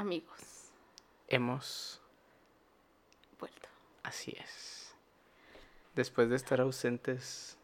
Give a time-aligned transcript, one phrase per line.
[0.00, 0.40] Amigos,
[1.28, 2.00] Hemos,
[3.38, 3.68] vuelto.
[4.02, 4.94] así es.
[5.94, 7.58] Después de estar ausentes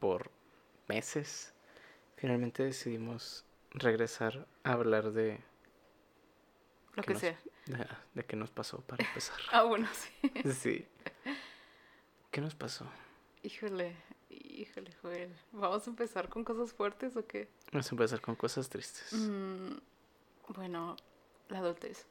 [0.00, 0.30] por
[0.86, 1.54] meses,
[2.16, 5.40] finalmente decidimos regresar a hablar de,
[6.94, 7.40] Lo ¿Qué que nos- sea.
[7.68, 9.38] de, de qué nos pasó para empezar.
[9.50, 10.30] Ah, bueno, sí.
[10.52, 10.86] Sí.
[12.30, 12.86] ¿Qué nos pasó?
[13.42, 13.96] Híjole,
[14.28, 15.34] híjole, Joel.
[15.52, 17.48] ¿Vamos a empezar con cosas fuertes o qué?
[17.72, 19.10] Vamos a empezar con cosas tristes.
[19.14, 19.78] Mm,
[20.48, 20.96] bueno,
[21.48, 22.06] la adultez.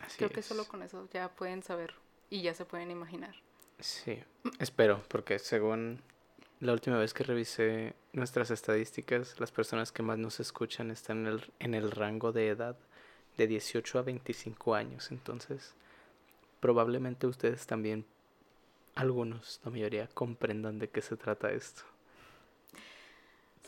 [0.00, 1.94] Así Creo que solo con eso ya pueden saber
[2.30, 3.34] y ya se pueden imaginar.
[3.78, 4.18] Sí,
[4.58, 6.00] espero, porque según
[6.60, 11.26] la última vez que revisé nuestras estadísticas, las personas que más nos escuchan están en
[11.26, 12.76] el, en el rango de edad
[13.36, 15.10] de 18 a 25 años.
[15.10, 15.74] Entonces,
[16.60, 18.04] probablemente ustedes también,
[18.94, 21.82] algunos, la mayoría, comprendan de qué se trata esto.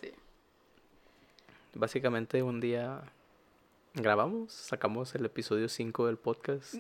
[0.01, 0.13] Sí.
[1.75, 3.03] Básicamente un día
[3.95, 6.75] grabamos, sacamos el episodio 5 del podcast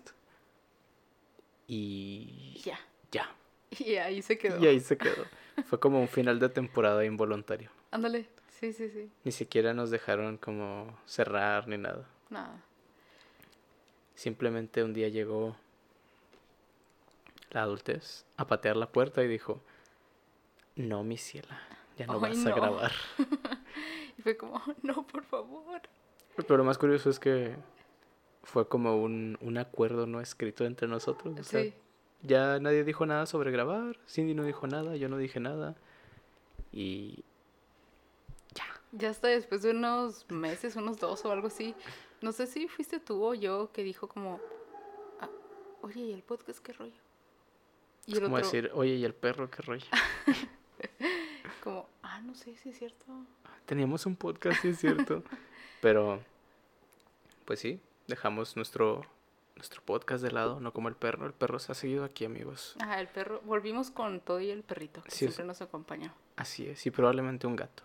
[1.66, 2.78] y Ya.
[3.10, 3.34] ya.
[3.78, 4.62] Y ahí se quedó.
[4.62, 5.24] Y ahí se quedó.
[5.66, 7.70] Fue como un final de temporada involuntario.
[7.90, 8.28] Ándale.
[8.60, 9.10] Sí, sí, sí.
[9.24, 12.08] Ni siquiera nos dejaron como cerrar ni nada.
[12.30, 12.62] Nada.
[14.14, 15.56] Simplemente un día llegó
[17.50, 19.60] la adultez a patear la puerta y dijo,
[20.76, 21.60] no, mi ciela,
[21.98, 22.92] ya no Ay, vas a grabar.
[24.16, 25.82] Y fue como, no, por favor.
[26.36, 27.56] Pero lo más curioso es que
[28.42, 31.38] fue como un, un acuerdo no escrito entre nosotros.
[31.38, 31.74] O sea, Sí.
[32.22, 35.76] ya nadie dijo nada sobre grabar, Cindy no dijo nada, yo no dije nada.
[36.72, 37.24] Y
[38.96, 41.74] Ya hasta después de unos meses, unos dos o algo así.
[42.20, 44.40] No sé si fuiste tú o yo que dijo como,
[45.20, 45.28] "Ah,
[45.82, 46.92] oye, ¿y el podcast qué rollo?
[48.06, 49.86] Y es el como otro, decir, oye, ¿y el perro qué rollo?
[51.64, 53.04] como, ah, no sé si es cierto.
[53.66, 55.22] Teníamos un podcast, sí es cierto.
[55.80, 56.20] Pero,
[57.44, 59.02] pues sí, dejamos nuestro,
[59.56, 61.26] nuestro podcast de lado, no como el perro.
[61.26, 62.76] El perro se ha seguido aquí, amigos.
[62.80, 66.12] Ah, el perro, volvimos con todo y el perrito, que Sí, es- siempre nos acompañó.
[66.36, 67.82] Así es, y probablemente un gato.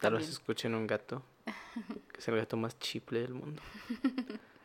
[0.00, 1.22] Tal vez escuchen un gato,
[2.12, 3.60] que es el gato más chiple del mundo.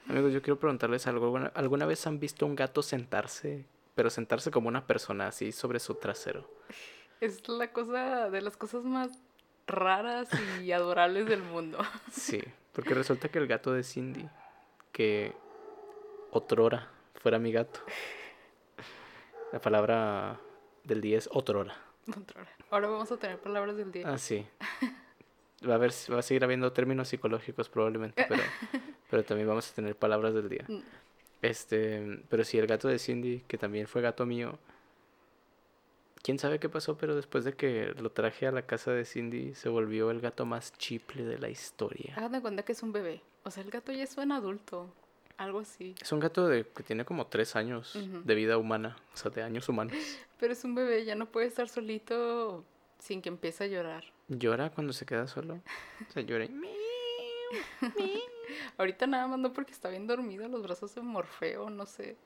[0.08, 1.26] Amigos, yo quiero preguntarles algo.
[1.26, 3.66] ¿Alguna, alguna vez han visto un gato sentarse,
[3.96, 6.50] pero sentarse como una persona, así, sobre su trasero?
[7.26, 9.10] Es la cosa, de las cosas más
[9.66, 10.30] raras
[10.62, 11.80] y adorables del mundo.
[12.12, 12.40] Sí,
[12.72, 14.30] porque resulta que el gato de Cindy,
[14.92, 15.34] que
[16.30, 17.80] otrora fuera mi gato.
[19.52, 20.40] La palabra
[20.84, 21.76] del día es otrora.
[22.14, 22.48] Controla.
[22.70, 24.08] Ahora vamos a tener palabras del día.
[24.08, 24.46] Ah, sí.
[25.68, 28.44] Va a, haber, va a seguir habiendo términos psicológicos probablemente, pero,
[29.10, 30.66] pero también vamos a tener palabras del día.
[30.68, 30.82] Mm.
[31.42, 34.60] Este, pero sí, el gato de Cindy, que también fue gato mío.
[36.26, 39.54] Quién sabe qué pasó, pero después de que lo traje a la casa de Cindy,
[39.54, 42.16] se volvió el gato más chiple de la historia.
[42.18, 43.22] Hagan de cuenta que es un bebé.
[43.44, 44.92] O sea, el gato ya es un adulto.
[45.38, 45.94] Algo así.
[46.02, 49.44] Es un gato de, que tiene como tres años de vida humana, o sea, de
[49.44, 49.94] años humanos.
[50.40, 52.64] Pero es un bebé, ya no puede estar solito
[52.98, 54.04] sin que empiece a llorar.
[54.28, 55.62] Llora cuando se queda solo.
[56.10, 56.46] O sea, llora.
[56.46, 56.52] y-
[58.80, 62.18] Ahorita nada más no porque está bien dormido los brazos de Morfeo, no sé.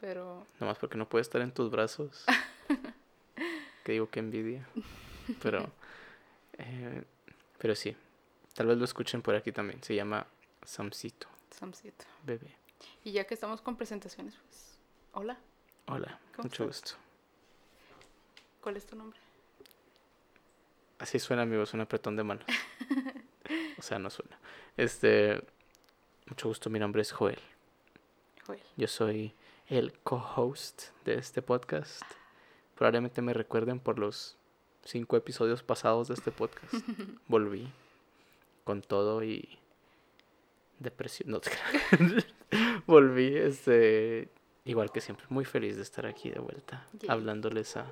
[0.00, 2.24] Pero Nomás porque no puede estar en tus brazos.
[3.84, 4.66] Que digo que envidia.
[5.42, 5.70] Pero,
[6.58, 7.04] eh,
[7.58, 7.96] pero sí.
[8.54, 9.80] Tal vez lo escuchen por aquí también.
[9.82, 10.26] Se llama
[10.64, 12.04] Samcito, Samcito.
[12.24, 12.56] bebé.
[13.04, 14.78] Y ya que estamos con presentaciones, pues.
[15.12, 15.38] Hola,
[15.86, 16.92] Hola, ¿Cómo mucho estás?
[16.94, 16.98] gusto.
[18.60, 19.18] ¿cuál es tu nombre?
[20.98, 22.44] Así suena, amigos, un apretón de manos.
[23.78, 24.38] O sea, no suena.
[24.76, 25.42] Este,
[26.26, 27.38] mucho gusto, mi nombre es Joel.
[28.46, 28.60] Joel.
[28.76, 29.32] Yo soy
[29.68, 32.02] el co-host de este podcast.
[32.80, 34.38] Probablemente me recuerden por los
[34.84, 36.72] cinco episodios pasados de este podcast.
[37.28, 37.70] Volví
[38.64, 39.58] con todo y
[40.78, 41.28] depresión.
[41.30, 41.40] No.
[42.86, 44.30] Volví, este,
[44.64, 47.84] igual que siempre, muy feliz de estar aquí de vuelta, hablándoles a,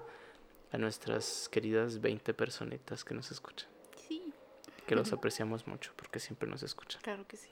[0.72, 3.68] a nuestras queridas 20 personitas que nos escuchan.
[3.94, 4.32] Sí,
[4.86, 7.02] Que los apreciamos mucho porque siempre nos escuchan.
[7.02, 7.50] claro que sí.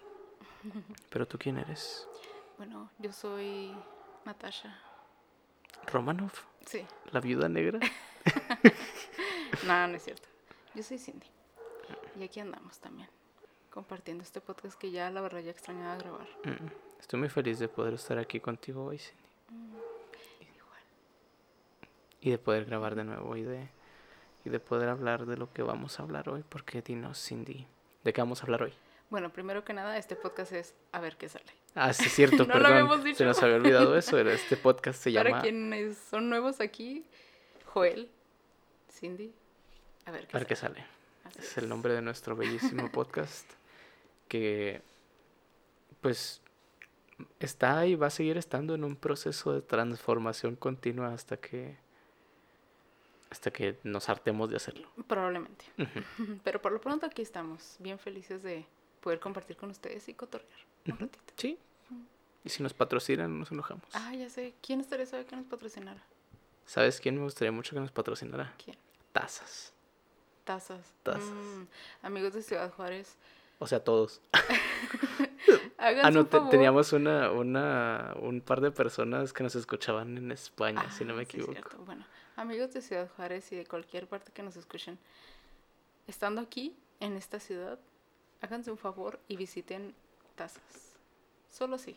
[1.11, 2.09] Pero tú, ¿quién eres?
[2.57, 3.77] Bueno, yo soy
[4.25, 4.86] Natasha.
[5.93, 6.33] Romanov,
[6.67, 7.79] Sí, la viuda negra.
[9.67, 10.29] nada, no es cierto.
[10.75, 11.27] Yo soy Cindy.
[12.19, 13.09] Y aquí andamos también.
[13.71, 16.27] Compartiendo este podcast que ya la verdad ya extrañaba grabar.
[16.45, 16.67] Mm,
[16.99, 19.23] Estoy muy feliz de poder estar aquí contigo hoy, Cindy.
[20.57, 20.83] Igual.
[22.21, 23.69] Y de poder grabar de nuevo y de,
[24.45, 26.43] y de poder hablar de lo que vamos a hablar hoy.
[26.49, 27.67] Porque dinos, Cindy,
[28.03, 28.73] ¿de qué vamos a hablar hoy?
[29.11, 31.45] Bueno, primero que nada, este podcast es a ver qué sale.
[31.75, 33.25] Ah, sí, es cierto, No lo habíamos Se dicho.
[33.25, 34.19] nos había olvidado eso.
[34.19, 37.05] era- Este podcast se Para llama quienes son nuevos aquí,
[37.67, 38.11] Joel,
[38.91, 39.33] Cindy,
[40.07, 40.81] a ver qué A ver qué sale.
[40.81, 40.87] sale.
[41.25, 43.49] Así Es el nombre de nuestro bellísimo podcast.
[44.29, 44.83] Que
[46.01, 46.41] pues
[47.41, 51.77] está y va a seguir estando en un proceso de transformación continua hasta que
[53.31, 54.89] hasta que nos hartemos de hacerlo.
[55.09, 55.65] Probablemente.
[56.45, 58.67] Pero por lo pronto aquí estamos, bien felices de
[59.07, 61.33] poder compartir con ustedes y cotorrear un ratito.
[61.37, 61.57] Sí.
[62.43, 63.85] Y si nos patrocinan, nos enojamos.
[63.93, 64.53] Ah, ya sé.
[64.61, 66.03] ¿Quién estaría sabe que nos patrocinara?
[66.65, 68.53] ¿Sabes quién me gustaría mucho que nos patrocinara?
[68.65, 68.77] ¿Quién?
[69.13, 69.73] Tazas.
[70.43, 70.93] Tazas.
[71.05, 71.23] Tazas.
[71.31, 71.67] Mm,
[72.03, 73.15] amigos de Ciudad Juárez.
[73.61, 74.21] O sea, todos.
[75.79, 80.91] Ah, no, te- teníamos una, una, un par de personas que nos escuchaban en España,
[80.91, 81.53] si no me Ah, sí, equivoco.
[81.53, 81.79] cierto.
[81.85, 82.05] Bueno,
[82.35, 84.99] amigos de Ciudad Juárez y de cualquier parte que nos escuchen,
[86.09, 87.79] estando aquí en esta ciudad,
[88.41, 89.95] háganse un favor y visiten
[90.35, 90.97] Tazas.
[91.51, 91.97] Solo sí,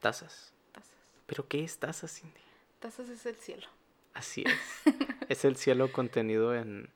[0.00, 0.52] Tazas.
[0.72, 0.94] Tazas.
[1.26, 2.40] ¿Pero qué es tazas, Cindy?
[2.80, 3.66] Tazas es el cielo.
[4.14, 4.94] Así es.
[5.28, 6.88] es el cielo contenido en...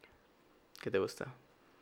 [0.80, 1.34] ¿Qué te gusta?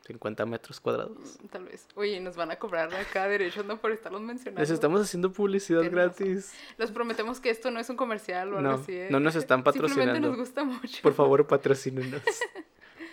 [0.05, 1.37] ¿50 metros cuadrados?
[1.43, 1.87] Mm, Tal vez.
[1.95, 4.59] Oye, nos van a cobrar acá derechos no por estarlos mencionando.
[4.59, 6.25] Les estamos haciendo publicidad Tienes razón.
[6.27, 6.53] gratis.
[6.77, 8.93] Les prometemos que esto no es un comercial o algo No, así.
[8.93, 9.07] ¿eh?
[9.11, 10.27] no nos están Simplemente patrocinando.
[10.29, 11.01] nos gusta mucho.
[11.03, 12.21] Por favor, patrocínenos.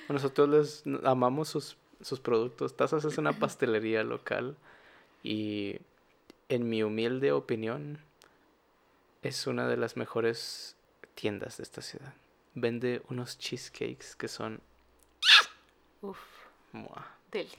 [0.08, 0.48] Nosotros
[0.86, 2.76] les amamos sus, sus productos.
[2.76, 4.56] Tazas es una pastelería local
[5.22, 5.78] y
[6.48, 7.98] en mi humilde opinión
[9.22, 10.76] es una de las mejores
[11.14, 12.14] tiendas de esta ciudad.
[12.54, 14.60] Vende unos cheesecakes que son
[16.02, 16.18] Uf,
[16.72, 17.06] ¡mua!
[17.32, 17.50] deli.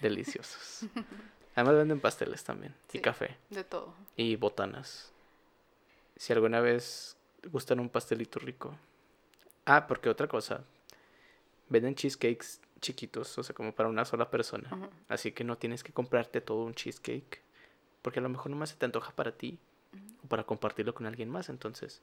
[0.00, 0.86] deliciosos.
[1.54, 3.94] Además venden pasteles también y café De todo.
[4.16, 5.12] y botanas.
[6.16, 7.16] Si alguna vez
[7.50, 8.76] gustan un pastelito rico.
[9.66, 10.64] Ah, porque otra cosa.
[11.68, 14.90] Venden cheesecakes chiquitos, o sea, como para una sola persona.
[15.08, 17.40] Así que no tienes que comprarte todo un cheesecake.
[18.02, 19.58] Porque a lo mejor nomás se te antoja para ti.
[20.24, 21.48] O para compartirlo con alguien más.
[21.48, 22.02] Entonces,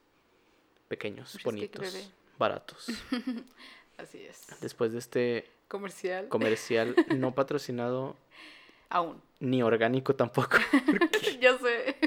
[0.87, 2.05] pequeños, cheesecake bonitos, bebé.
[2.37, 2.87] baratos.
[3.97, 4.45] Así es.
[4.61, 6.27] Después de este Comercial.
[6.29, 8.15] comercial no patrocinado
[8.89, 9.21] Aún.
[9.39, 10.57] ni orgánico tampoco.
[11.41, 11.97] ya sé.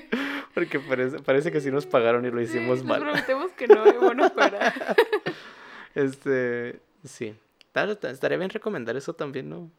[0.55, 3.01] Porque parece, parece que sí nos pagaron y lo hicimos sí, mal.
[3.01, 4.75] Prometemos que no, bueno, fuera.
[5.95, 7.35] Este, sí.
[7.73, 9.71] Claro, estaría bien recomendar eso también, ¿no?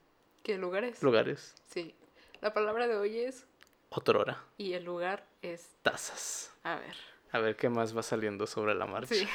[0.44, 1.02] ¿Qué lugares?
[1.04, 1.56] Lugares.
[1.68, 1.94] Sí.
[2.42, 3.46] La palabra de hoy es
[3.90, 4.44] Otrora.
[4.58, 5.76] y el lugar es.
[5.84, 6.52] Tazas.
[6.64, 6.96] A ver.
[7.32, 9.14] A ver qué más va saliendo sobre la marcha.
[9.14, 9.28] Sí.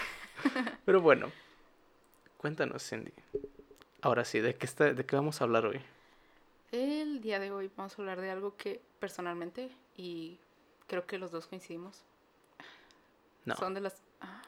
[0.84, 1.30] Pero bueno,
[2.38, 3.12] cuéntanos, Cindy.
[4.02, 5.80] Ahora sí, ¿de qué, está, ¿de qué vamos a hablar hoy?
[6.72, 10.38] El día de hoy vamos a hablar de algo que personalmente, y
[10.86, 12.02] creo que los dos coincidimos,
[13.44, 14.02] No, son de las.
[14.26, 14.42] Ah,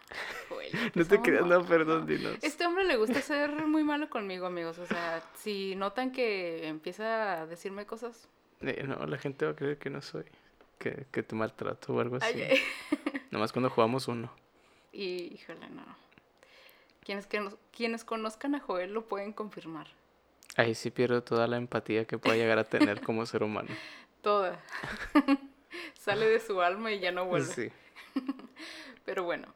[0.95, 2.37] no te empezamos creas, no, perdón, dinos.
[2.43, 4.79] Este hombre le gusta ser muy malo conmigo, amigos.
[4.79, 8.29] O sea, si notan que empieza a decirme cosas.
[8.61, 10.25] Eh, no, la gente va a creer que no soy.
[10.79, 12.41] Que, que te maltrato o algo así.
[12.41, 13.21] Ay, ay.
[13.31, 14.33] Nomás cuando jugamos uno.
[14.93, 15.85] Y, híjole, no.
[17.05, 19.87] Quienes, que nos- quienes conozcan a Joel lo pueden confirmar.
[20.57, 23.69] Ahí sí pierdo toda la empatía que pueda llegar a tener como ser humano.
[24.23, 24.61] Toda.
[25.95, 27.53] Sale de su alma y ya no vuelve.
[27.53, 27.71] Sí.
[29.05, 29.47] Pero bueno,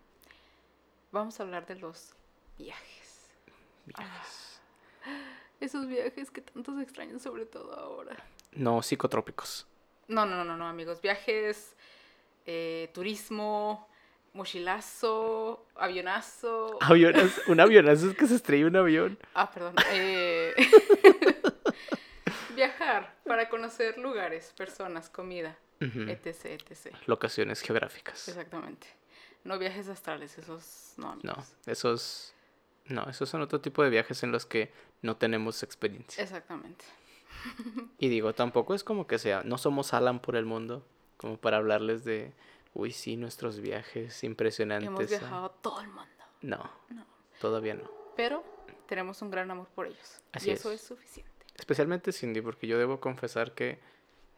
[1.13, 2.15] vamos a hablar de los
[2.59, 3.31] viajes.
[3.87, 4.61] Viajes.
[5.61, 8.17] Esos viajes que tantos extrañan, sobre todo ahora.
[8.53, 9.67] No, psicotrópicos.
[10.09, 11.01] No, no, no, no, amigos.
[11.01, 11.77] Viajes,
[12.47, 13.89] eh, turismo,
[14.33, 16.79] mochilazo, avionazo.
[16.81, 19.19] Avionas, un avionazo es que se estrella un avión.
[19.35, 19.75] Ah, perdón.
[19.93, 20.55] eh,
[22.57, 26.95] Viajar para conocer lugares, personas, comida, etc, etc.
[27.07, 28.29] Locaciones geográficas.
[28.29, 28.89] Exactamente.
[29.45, 31.57] No viajes astrales, esos no, No, amigos.
[31.67, 32.35] esos.
[32.87, 34.73] No, esos son otro tipo de viajes en los que
[35.03, 36.23] no tenemos experiencia.
[36.23, 36.85] Exactamente.
[37.99, 40.85] Y digo, tampoco es como que sea, no somos Alan por el mundo,
[41.17, 42.33] como para hablarles de,
[42.75, 44.89] uy, sí, nuestros viajes impresionantes.
[44.89, 45.07] Hemos ah".
[45.07, 46.03] viajado a todo el mundo.
[46.43, 47.07] No, No.
[47.41, 47.89] todavía no.
[48.17, 48.45] Pero
[48.87, 50.21] tenemos un gran amor por ellos.
[50.33, 50.81] Así y eso es.
[50.83, 51.31] es suficiente.
[51.57, 53.79] Especialmente Cindy, porque yo debo confesar que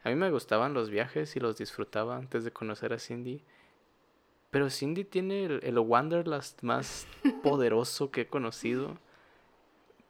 [0.03, 3.43] a mí me gustaban los viajes y los disfrutaba antes de conocer a Cindy.
[4.55, 7.07] Pero Cindy tiene el, el Wanderlust más
[7.43, 8.97] poderoso que he conocido.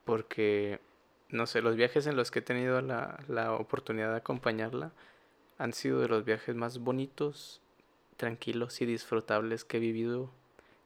[0.03, 0.79] Porque,
[1.29, 4.91] no sé, los viajes en los que he tenido la, la oportunidad de acompañarla
[5.57, 7.59] han sido de los viajes más bonitos,
[8.17, 10.29] tranquilos y disfrutables que he vivido.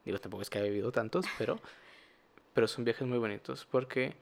[0.05, 1.59] Digo, tampoco es que haya vivido tantos, pero,
[2.53, 4.15] pero son viajes muy bonitos porque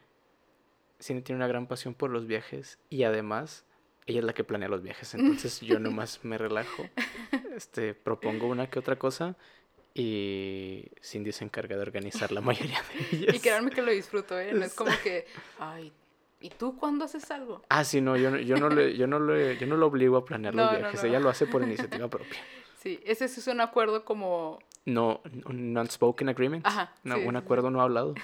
[1.00, 3.65] Cindy tiene una gran pasión por los viajes y además
[4.08, 6.89] ella es la que planea los viajes, entonces yo nomás me relajo,
[7.58, 9.36] este, propongo una que otra cosa
[9.94, 13.36] y Cindy se encarga de organizar la mayoría de ellas.
[13.36, 14.54] Y créanme que lo disfruto, ¿eh?
[14.54, 15.26] No es como que,
[15.60, 15.92] ay,
[16.40, 17.64] ¿y tú cuándo haces algo?
[17.70, 20.18] Ah, sí, no, yo, no- yo, no le, yo, no le, yo no lo obligo
[20.18, 21.10] a planear No, los viajes, no.
[21.10, 22.40] ella lo hace por iniciativa propia.
[22.80, 24.60] Sí, ese sí es un acuerdo como...
[24.86, 27.44] No, un non-spoken agreement, Ajá, no, sí, un sí, sí.
[27.44, 28.14] acuerdo no hablado.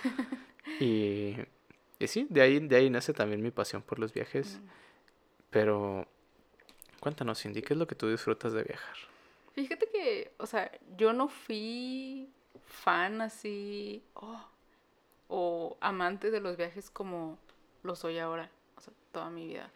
[0.80, 1.36] Y,
[2.00, 4.60] y sí, de ahí, de ahí nace también mi pasión por los viajes.
[4.62, 4.68] Mm.
[5.50, 6.08] Pero
[7.00, 8.96] Cuéntanos, Cindy, ¿qué es lo que tú disfrutas de viajar?
[9.54, 12.30] Fíjate que, o sea, yo no fui
[12.66, 14.44] fan así oh,
[15.28, 17.38] o amante de los viajes como
[17.84, 19.70] lo soy ahora, o sea, toda mi vida.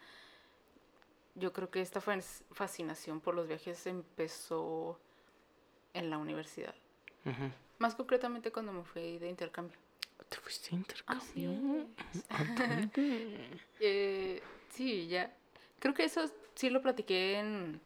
[1.36, 5.00] Yo creo que esta fas- fascinación por los viajes empezó
[5.94, 6.74] en la universidad.
[7.80, 9.78] Más concretamente cuando me fui de intercambio.
[10.30, 11.88] ¿Te fuiste a Así intercambio?
[13.80, 15.32] Eh, sí, ya.
[15.80, 17.80] Creo que eso sí lo platiqué en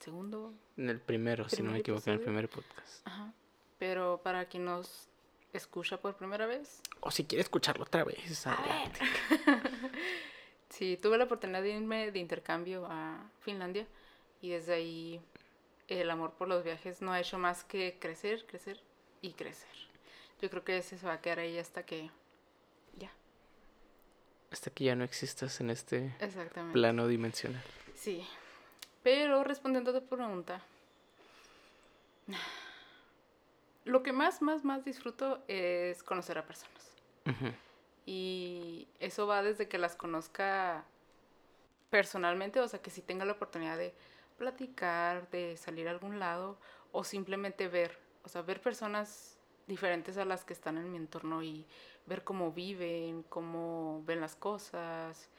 [0.00, 0.54] segundo.
[0.76, 3.06] En el primero, si no me equivoco, en el primer podcast.
[3.06, 3.32] Ajá.
[3.78, 5.08] Pero para quien nos
[5.52, 9.00] escucha por primera vez, O si quieres escucharlo otra vez, adelante.
[10.68, 13.86] sí, tuve la oportunidad de irme de intercambio a Finlandia
[14.42, 15.20] y desde ahí
[15.88, 18.80] el amor por los viajes no ha hecho más que crecer, crecer
[19.22, 19.68] y crecer.
[20.40, 22.10] Yo creo que ese se va a quedar ahí hasta que
[22.98, 23.10] ya,
[24.50, 26.14] Hasta que ya no existas en este
[26.72, 27.62] plano dimensional.
[27.94, 28.26] Sí.
[29.10, 30.60] Pero respondiendo a tu pregunta,
[33.86, 36.92] lo que más, más, más disfruto es conocer a personas.
[38.04, 40.84] Y eso va desde que las conozca
[41.88, 43.94] personalmente, o sea, que si tenga la oportunidad de
[44.36, 46.58] platicar, de salir a algún lado,
[46.92, 51.42] o simplemente ver, o sea, ver personas diferentes a las que están en mi entorno
[51.42, 51.64] y
[52.04, 55.30] ver cómo viven, cómo ven las cosas,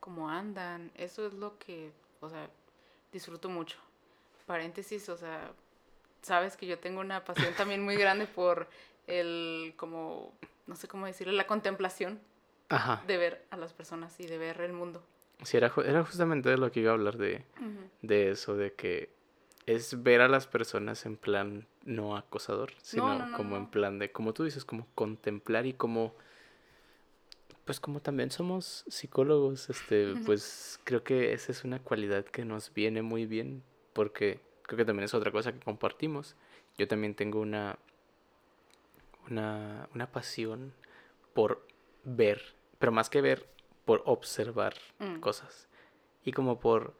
[0.00, 0.90] cómo andan.
[0.96, 2.50] Eso es lo que, o sea,
[3.16, 3.78] disfruto mucho.
[4.46, 5.50] Paréntesis, o sea,
[6.22, 8.68] sabes que yo tengo una pasión también muy grande por
[9.06, 10.32] el, como,
[10.66, 12.20] no sé cómo decirlo, la contemplación
[12.68, 13.02] Ajá.
[13.06, 15.02] de ver a las personas y de ver el mundo.
[15.42, 17.44] Sí, era, era justamente de lo que iba a hablar de,
[18.02, 19.10] de eso, de que
[19.66, 23.98] es ver a las personas en plan no acosador, sino no, no, como en plan
[23.98, 26.14] de, como tú dices, como contemplar y como,
[27.66, 32.72] pues como también somos psicólogos, este, pues creo que esa es una cualidad que nos
[32.72, 36.36] viene muy bien, porque creo que también es otra cosa que compartimos.
[36.78, 37.78] Yo también tengo una,
[39.28, 40.72] una, una pasión
[41.34, 41.66] por
[42.04, 43.46] ver, pero más que ver,
[43.84, 45.20] por observar Mm.
[45.20, 45.68] cosas.
[46.24, 46.94] Y como por,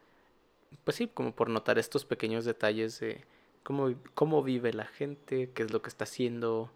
[0.84, 3.24] pues sí, como por notar estos pequeños detalles de
[3.62, 6.70] cómo, cómo vive la gente, qué es lo que está haciendo,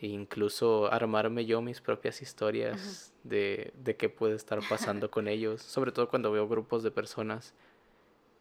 [0.00, 5.62] e incluso armarme yo mis propias historias de, de qué puede estar pasando con ellos,
[5.62, 7.54] sobre todo cuando veo grupos de personas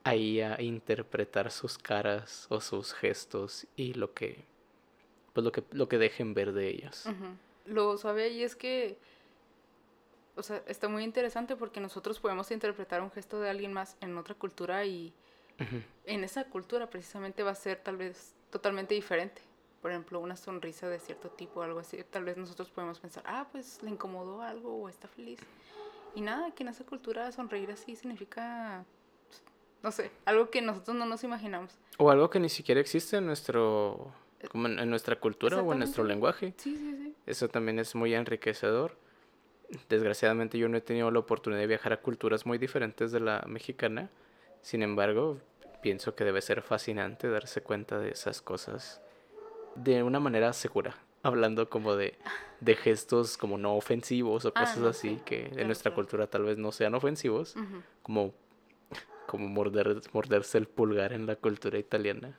[0.04, 4.46] ahí a interpretar sus caras o sus gestos y lo que,
[5.34, 7.06] pues lo que, lo que dejen ver de ellos.
[7.66, 8.98] Lo suave ahí es que,
[10.36, 14.18] o sea, está muy interesante porque nosotros podemos interpretar un gesto de alguien más en
[14.18, 15.12] otra cultura y
[16.06, 19.42] en esa cultura precisamente va a ser tal vez totalmente diferente.
[19.88, 22.04] Por ejemplo, una sonrisa de cierto tipo o algo así.
[22.10, 25.40] Tal vez nosotros podemos pensar, ah, pues le incomodó algo o está feliz.
[26.14, 28.84] Y nada, que en esa cultura sonreír así significa,
[29.82, 31.80] no sé, algo que nosotros no nos imaginamos.
[32.00, 34.12] O algo que ni siquiera existe en nuestro
[34.52, 36.54] como en, en nuestra cultura o en nuestro lenguaje.
[36.58, 37.16] Sí, sí, sí.
[37.26, 38.98] Eso también es muy enriquecedor.
[39.88, 43.46] Desgraciadamente yo no he tenido la oportunidad de viajar a culturas muy diferentes de la
[43.48, 44.10] mexicana.
[44.62, 45.38] Sin embargo,
[45.82, 49.02] pienso que debe ser fascinante darse cuenta de esas cosas
[49.78, 52.18] de una manera segura, hablando como de,
[52.60, 55.92] de gestos como no ofensivos o Ah, cosas no, así sí, que en claro, nuestra
[55.92, 55.96] claro.
[56.04, 57.56] cultura tal vez no sean ofensivos,
[58.04, 58.34] como,
[59.28, 62.38] como morder, morderse el pulgar en la cultura italiana.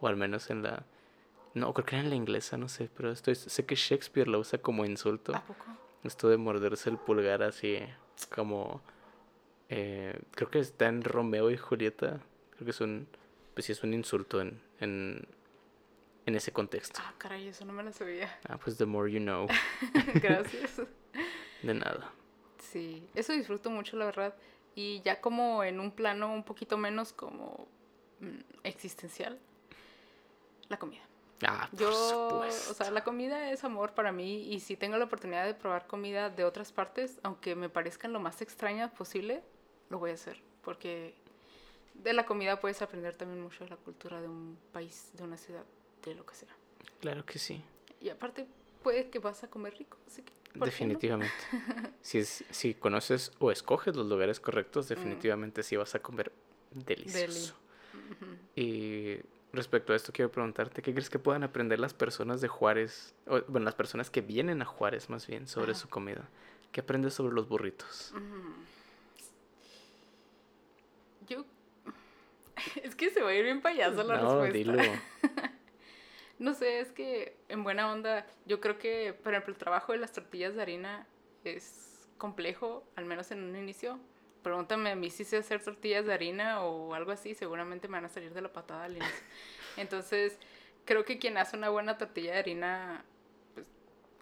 [0.00, 0.84] O al menos en la...
[1.54, 4.38] No, creo que era en la inglesa, no sé, pero estoy, sé que Shakespeare lo
[4.40, 5.34] usa como insulto.
[5.34, 5.64] ¿A poco?
[6.04, 7.78] Esto de morderse el pulgar así
[8.34, 8.82] como...
[9.70, 12.20] eh, creo que está en Romeo y Julieta.
[12.50, 13.08] Creo que es un...
[13.54, 15.26] Pues sí, es un insulto en, en,
[16.26, 17.00] en ese contexto.
[17.02, 18.38] Ah, caray, eso no me lo sabía.
[18.48, 19.46] Ah, pues the more you know.
[20.14, 20.82] Gracias.
[21.62, 22.10] De nada.
[22.58, 24.34] Sí, eso disfruto mucho, la verdad.
[24.74, 27.66] Y ya como en un plano un poquito menos como
[28.20, 29.38] mm, existencial,
[30.68, 31.02] la comida.
[31.46, 32.74] Ah, por Yo, o supuesto.
[32.74, 36.28] sea, la comida es amor para mí y si tengo la oportunidad de probar comida
[36.30, 39.42] de otras partes, aunque me parezcan lo más extraña posible,
[39.90, 40.42] lo voy a hacer.
[40.62, 41.14] Porque
[41.94, 45.36] de la comida puedes aprender también mucho de la cultura de un país, de una
[45.36, 45.64] ciudad,
[46.10, 46.48] de lo que sea.
[47.00, 47.62] Claro que sí.
[48.00, 48.46] Y aparte,
[48.82, 50.32] puede que vas a comer rico, así que...
[50.54, 51.34] Definitivamente.
[52.00, 54.42] si, es, si conoces o escoges los lugares Mm.
[54.42, 56.32] correctos, definitivamente sí vas a comer
[56.72, 57.54] delicioso.
[58.54, 59.18] Y
[59.52, 63.14] respecto a esto, quiero preguntarte, ¿qué crees que puedan aprender las personas de Juárez?
[63.26, 65.80] O, bueno, las personas que vienen a Juárez más bien sobre Ajá.
[65.80, 66.28] su comida.
[66.72, 68.12] ¿Qué aprendes sobre los burritos?
[68.14, 68.64] Mm.
[71.28, 71.44] Yo.
[72.82, 74.56] Es que se va a ir bien payaso la no, respuesta.
[74.58, 74.78] dilo.
[76.38, 79.98] No sé, es que en buena onda, yo creo que, por ejemplo, el trabajo de
[79.98, 81.06] las tortillas de harina
[81.44, 83.98] es complejo, al menos en un inicio,
[84.42, 88.04] pregúntame a mí si sé hacer tortillas de harina o algo así, seguramente me van
[88.04, 89.24] a salir de la patada al inicio.
[89.76, 90.38] Entonces,
[90.84, 93.04] creo que quien hace una buena tortilla de harina,
[93.54, 93.66] pues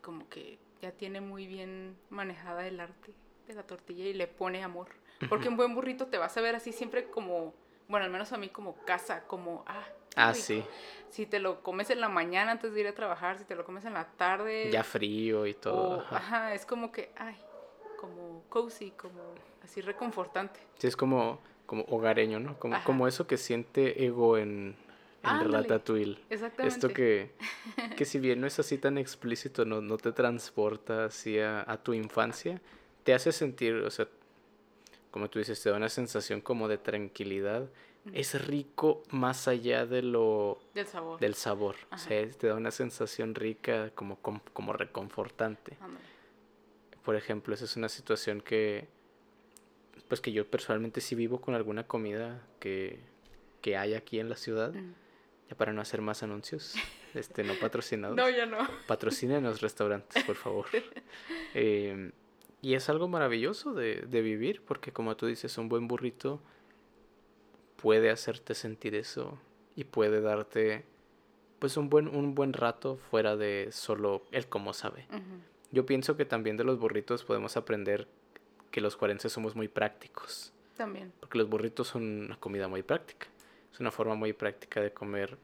[0.03, 3.13] como que ya tiene muy bien manejada el arte
[3.47, 4.89] de la tortilla y le pone amor.
[5.29, 7.55] Porque un buen burrito te vas a ver así siempre como,
[7.89, 9.85] bueno, al menos a mí como casa, como, ah,
[10.17, 10.45] Ah, rico.
[10.45, 10.65] sí.
[11.11, 13.65] Si te lo comes en la mañana antes de ir a trabajar, si te lo
[13.65, 14.71] comes en la tarde.
[14.73, 15.99] Ya frío y todo.
[15.99, 16.17] o- ajá.
[16.17, 17.37] ajá, es como que, ay,
[17.97, 19.21] como cozy, como
[19.63, 20.61] así reconfortante.
[20.79, 22.59] Sí, es como, como hogareño, ¿no?
[22.59, 22.85] Como, Ajá.
[22.85, 24.77] como eso que siente ego en,
[25.23, 26.19] en Ándale, Ratatouille.
[26.29, 26.75] Exactamente.
[26.75, 27.31] Esto que,
[27.97, 31.77] que si bien no es así tan explícito, no, no te transporta así a, a
[31.83, 32.61] tu infancia,
[33.05, 34.09] te hace sentir, o sea,
[35.11, 37.69] como tú dices, te da una sensación como de tranquilidad.
[38.13, 41.21] Es rico más allá de lo Del sabor.
[41.21, 41.77] del sabor.
[41.91, 45.77] O sea, te da una sensación rica como, com- como reconfortante.
[47.05, 48.89] Por ejemplo, esa es una situación que,
[50.09, 52.99] pues que yo personalmente sí vivo con alguna comida que,
[53.61, 54.95] que hay aquí en la ciudad, Mm.
[55.51, 56.75] ya para no hacer más anuncios,
[57.15, 58.17] este, no patrocinados.
[58.17, 58.59] No, ya no.
[58.87, 60.67] Patrocinen los restaurantes, por favor.
[61.57, 62.11] Eh,
[62.63, 66.41] y es algo maravilloso de, de vivir, porque como tú dices, un buen burrito
[67.77, 69.39] puede hacerte sentir eso
[69.77, 70.85] y puede darte
[71.59, 75.07] pues un buen, un buen rato fuera de solo el cómo sabe.
[75.71, 78.07] Yo pienso que también de los burritos podemos aprender
[78.71, 81.13] que los cuarenses somos muy prácticos, También.
[81.21, 83.29] porque los burritos son una comida muy práctica.
[83.73, 85.37] Es una forma muy práctica de comer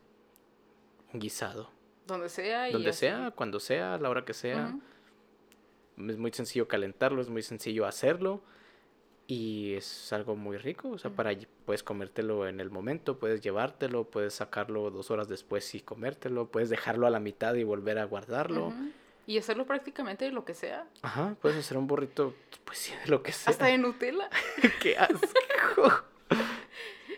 [1.13, 1.71] un guisado.
[2.07, 3.01] Donde sea y Donde así.
[3.01, 4.77] sea, cuando sea, a la hora que sea.
[5.97, 8.41] Es muy sencillo calentarlo, es muy sencillo hacerlo.
[9.31, 10.89] Y es algo muy rico.
[10.91, 11.31] O sea, para
[11.65, 16.69] puedes comértelo en el momento, puedes llevártelo, puedes sacarlo dos horas después y comértelo, puedes
[16.69, 18.73] dejarlo a la mitad y volver a guardarlo.
[19.29, 20.85] Y hacerlo prácticamente de lo que sea.
[21.03, 22.35] Ajá, puedes hacer un burrito,
[22.65, 23.53] pues sí, de lo que sea.
[23.53, 24.29] Hasta de Nutella.
[24.83, 25.93] ¡Qué asco!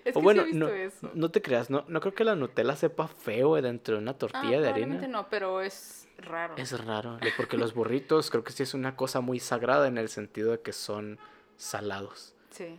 [0.04, 1.10] Es o que bueno, sí he visto no, eso.
[1.14, 4.18] no te creas, no, no creo que la Nutella sepa feo dentro de una Ah,
[4.18, 5.06] tortilla de harina.
[5.06, 6.54] no, pero es raro.
[6.56, 10.08] Es raro, porque los burritos creo que sí es una cosa muy sagrada en el
[10.08, 11.20] sentido de que son
[11.62, 12.34] salados.
[12.50, 12.78] Sí.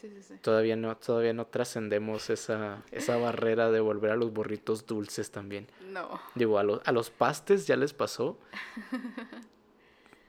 [0.00, 0.34] Sí, sí, sí.
[0.42, 5.68] Todavía no, todavía no trascendemos esa, esa barrera de volver a los burritos dulces también.
[5.92, 6.20] No.
[6.34, 8.36] Digo, a, los a los pastes ya les pasó.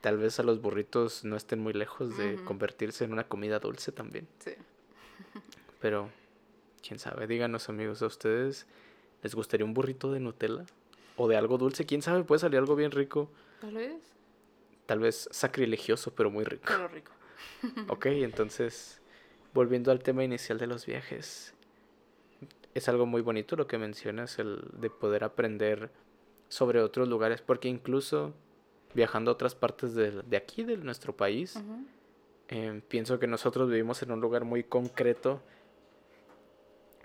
[0.00, 3.90] Tal vez a los burritos no estén muy lejos de convertirse en una comida dulce
[3.90, 4.28] también.
[4.38, 4.52] Sí.
[5.80, 6.10] Pero,
[6.86, 8.66] quién sabe, díganos amigos, ¿a ustedes
[9.22, 10.66] les gustaría un burrito de Nutella?
[11.16, 11.84] ¿O de algo dulce?
[11.84, 12.22] ¿Quién sabe?
[12.22, 13.28] Puede salir algo bien rico.
[13.60, 13.96] Tal vez.
[14.86, 16.64] Tal vez sacrilegioso, pero muy rico.
[16.68, 17.10] Pero rico.
[17.88, 19.00] Ok, entonces,
[19.52, 21.54] volviendo al tema inicial de los viajes,
[22.74, 25.90] es algo muy bonito lo que mencionas, el de poder aprender
[26.48, 28.34] sobre otros lugares, porque incluso
[28.94, 31.58] viajando a otras partes de, de aquí, de nuestro país,
[32.48, 35.42] eh, pienso que nosotros vivimos en un lugar muy concreto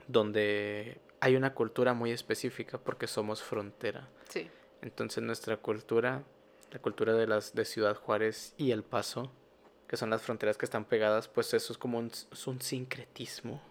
[0.07, 4.09] donde hay una cultura muy específica porque somos frontera.
[4.27, 4.49] Sí.
[4.81, 6.23] Entonces nuestra cultura,
[6.71, 9.31] la cultura de las de Ciudad Juárez y El Paso,
[9.89, 13.61] que son las fronteras que están pegadas, pues eso es como un, es un sincretismo.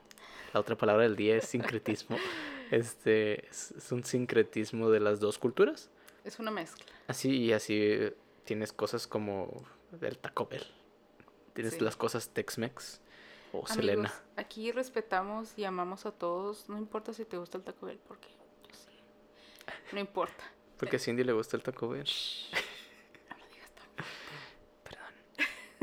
[0.52, 2.16] La otra palabra del día es sincretismo.
[2.70, 5.88] Este es, es un sincretismo de las dos culturas.
[6.24, 6.84] Es una mezcla.
[7.06, 9.64] Así y así eh, tienes cosas como
[10.02, 10.66] el Taco Bell.
[11.54, 11.80] Tienes Sí.
[11.80, 13.00] las cosas Tex-Mex
[13.52, 14.12] o Amigos, Selena.
[14.36, 16.68] aquí respetamos y amamos a todos.
[16.68, 18.90] No importa si te gusta el Taco Bell, porque yo sí.
[19.92, 20.44] No importa.
[20.76, 22.04] Porque a Cindy le gusta el Taco Bell.
[23.30, 24.04] No lo digas tan
[24.84, 25.14] Perdón.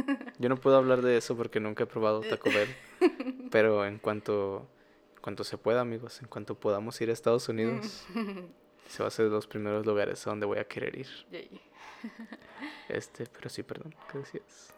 [0.40, 2.70] Yo no puedo hablar de eso porque nunca he probado Taco Bell.
[3.52, 4.68] Pero en cuanto,
[5.16, 8.06] en cuanto se pueda, amigos, en cuanto podamos ir a Estados Unidos,
[8.90, 11.08] se va a ser los primeros lugares a donde voy a querer ir.
[11.32, 11.62] Yay.
[12.90, 14.74] Este, pero sí, perdón, ¿qué decías?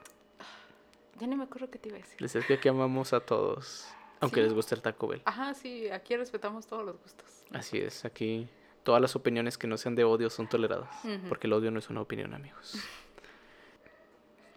[1.19, 2.17] Ya ni me acuerdo qué te iba a decir.
[2.19, 3.87] Decías que aquí amamos a todos,
[4.19, 4.43] aunque Sí.
[4.45, 5.21] les guste el Taco Bell.
[5.25, 7.25] Ajá, sí, aquí respetamos todos los gustos.
[7.51, 8.47] Así es, aquí
[8.83, 10.89] todas las opiniones que no sean de odio son toleradas,
[11.27, 12.77] porque el odio no es una opinión, amigos.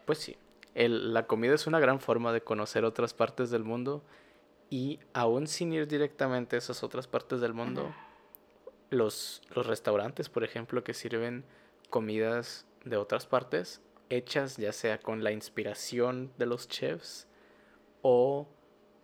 [0.04, 0.36] Pues sí,
[0.74, 4.02] el- la comida es una gran forma de conocer otras partes del mundo
[4.70, 7.92] y aún sin ir directamente a esas otras partes del mundo,
[8.90, 11.44] los, los restaurantes, por ejemplo, que sirven
[11.90, 17.26] comidas de otras partes, hechas ya sea con la inspiración de los chefs
[18.02, 18.48] o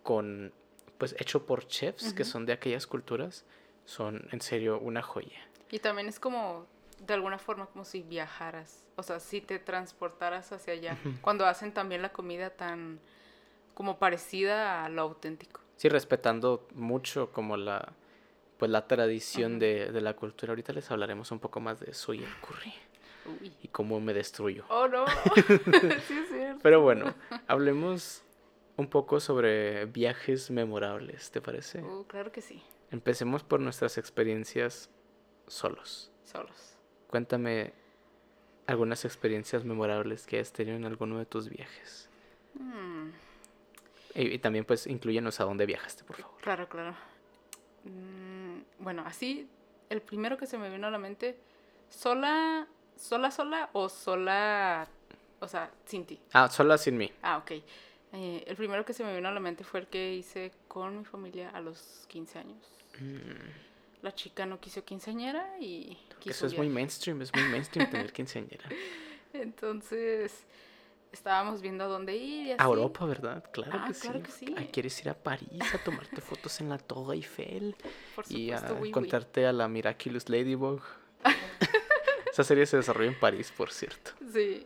[0.03, 0.53] con,
[0.97, 3.45] pues, hecho por chefs que son de aquellas culturas,
[3.85, 5.39] son en serio una joya.
[5.71, 6.65] Y también es como,
[6.99, 8.85] de alguna forma, como si viajaras.
[8.95, 10.97] O sea, si te transportaras hacia allá.
[11.21, 12.99] Cuando hacen también la comida tan
[13.73, 15.61] como parecida a lo auténtico.
[15.75, 17.93] Sí, respetando mucho como la,
[18.57, 20.51] pues, la tradición de, de la cultura.
[20.51, 22.73] Ahorita les hablaremos un poco más de eso y el curry
[23.39, 23.53] Uy.
[23.61, 24.65] y cómo me destruyo.
[24.69, 25.05] Oh, no.
[26.07, 26.59] sí, es cierto.
[26.63, 27.13] Pero bueno,
[27.47, 28.23] hablemos
[28.77, 31.81] un poco sobre viajes memorables, ¿te parece?
[31.83, 34.89] Uh, claro que sí, Empecemos por nuestras experiencias
[35.47, 36.11] solos.
[36.23, 36.76] solos.
[37.07, 37.73] Cuéntame
[38.65, 42.09] algunas experiencias memorables que has tenido en alguno de tus viajes.
[42.55, 43.09] Mm,
[44.15, 46.37] Y, y también pues incluyenos a dónde viajaste, por favor.
[46.41, 46.95] claro, claro.
[47.85, 49.47] Mm, bueno, así,
[49.89, 51.37] el primero que se me vino a la mente,
[51.89, 52.67] sola,
[52.97, 54.87] sola, sola o sola,
[55.39, 56.19] o sea, sin ti.
[56.33, 57.11] Ah, sola sin mí.
[57.21, 57.51] Ah, ok.
[58.13, 60.97] Eh, el primero que se me vino a la mente fue el que hice con
[60.99, 62.57] mi familia a los 15 años.
[62.99, 63.76] Mm,
[64.07, 68.13] La chica no quiso quinceañera y quiso Eso es muy mainstream, es muy mainstream tener
[68.13, 68.69] quinceañera.
[69.33, 70.45] Entonces,
[71.11, 72.61] estábamos viendo a dónde ir y así.
[72.63, 73.43] A Europa, ¿verdad?
[73.51, 74.23] Claro Ah, que claro sí.
[74.23, 74.55] que sí.
[74.57, 77.75] Ah, ¿Quieres ir a París a tomarte fotos en la Torre Eiffel?
[78.15, 78.87] Por y a supuesto, oui, oui.
[78.87, 80.81] encontrarte a la Miraculous Ladybug.
[82.31, 84.11] Esa serie se desarrolla en París, por cierto.
[84.31, 84.65] Sí.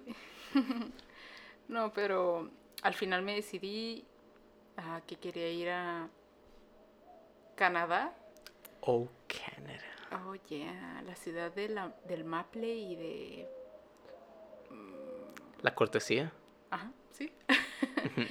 [1.67, 2.47] no, pero
[2.83, 4.05] al final me decidí
[4.77, 6.09] a que quería ir a
[7.55, 8.15] Canadá.
[8.83, 10.25] Oh, Canadá.
[10.25, 11.01] Oh, yeah.
[11.05, 13.49] La ciudad de la, del Maple y de...
[15.61, 16.31] La cortesía.
[16.69, 17.31] Ajá, sí.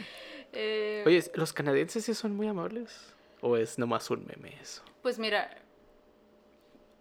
[0.53, 3.15] Eh, Oye, ¿los canadienses sí son muy amables?
[3.41, 4.83] ¿O es nomás un meme eso?
[5.01, 5.49] Pues mira,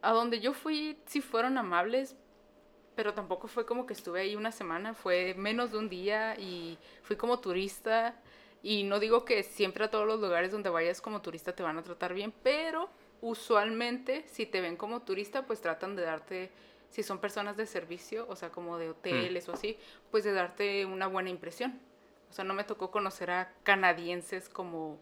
[0.03, 2.15] a donde yo fui sí fueron amables,
[2.95, 6.77] pero tampoco fue como que estuve ahí una semana, fue menos de un día y
[7.01, 8.15] fui como turista.
[8.61, 11.77] Y no digo que siempre a todos los lugares donde vayas como turista te van
[11.77, 12.89] a tratar bien, pero
[13.21, 16.51] usualmente si te ven como turista pues tratan de darte,
[16.89, 19.77] si son personas de servicio, o sea como de hoteles o así,
[20.11, 21.79] pues de darte una buena impresión.
[22.29, 24.99] O sea, no me tocó conocer a canadienses como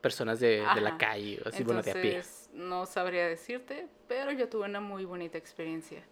[0.00, 2.22] Personas de, de la calle, así bueno, de a pie.
[2.52, 6.04] no sabría decirte, pero yo tuve una muy bonita experiencia.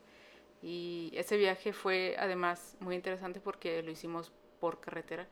[0.62, 5.28] Y ese viaje fue además muy interesante porque lo hicimos por carretera.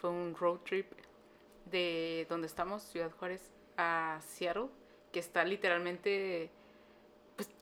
[0.00, 0.90] Fue un road trip
[1.66, 4.68] de donde estamos, Ciudad Juárez, a Seattle,
[5.12, 6.50] que está literalmente...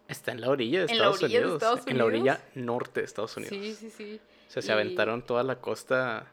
[0.09, 1.83] Está en la orilla de En la Estados de Unidos.
[1.87, 3.55] En la orilla norte de Estados Unidos.
[3.57, 4.21] Sí, sí, sí.
[4.49, 6.27] O sea, se Y- aventaron toda la costa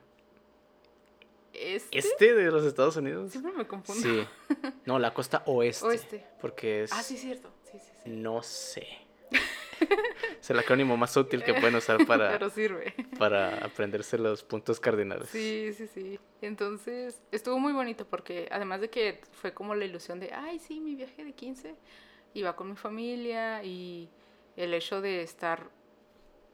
[1.54, 3.32] Este, este de los Estados Unidos.
[3.32, 4.02] siempre me confundo.
[4.02, 4.26] Sí.
[4.86, 5.86] No, la costa oeste.
[5.86, 6.26] Oeste.
[6.42, 6.92] Porque es.
[6.94, 7.50] Ah, sí, cierto.
[7.72, 8.10] Sí, sí, sí.
[8.10, 8.88] No sé.
[10.42, 12.94] es el acrónimo más útil que pueden usar para, Pero sirve.
[13.18, 15.30] para aprenderse los puntos cardinales.
[15.30, 16.20] Sí, sí, sí.
[16.42, 20.80] Entonces, estuvo muy bonito porque además de que fue como la ilusión de, ay, sí,
[20.80, 21.76] mi viaje de 15,
[22.34, 24.10] iba con mi familia y
[24.56, 25.70] el hecho de estar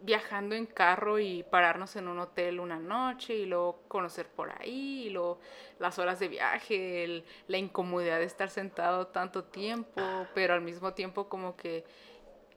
[0.03, 5.03] viajando en carro y pararnos en un hotel una noche y luego conocer por ahí
[5.05, 5.39] y luego
[5.77, 10.01] las horas de viaje, el- la incomodidad de estar sentado tanto tiempo,
[10.33, 11.83] pero al mismo tiempo como que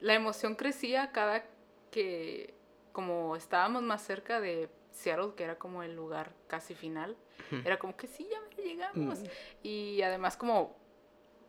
[0.04, 1.44] la emoción crecía cada
[1.90, 2.52] que
[2.92, 7.16] como estábamos más cerca de Seattle, que era como el lugar casi final,
[7.64, 9.20] era como que sí, ya llegamos.
[9.20, 9.26] Mm.
[9.62, 10.76] Y además como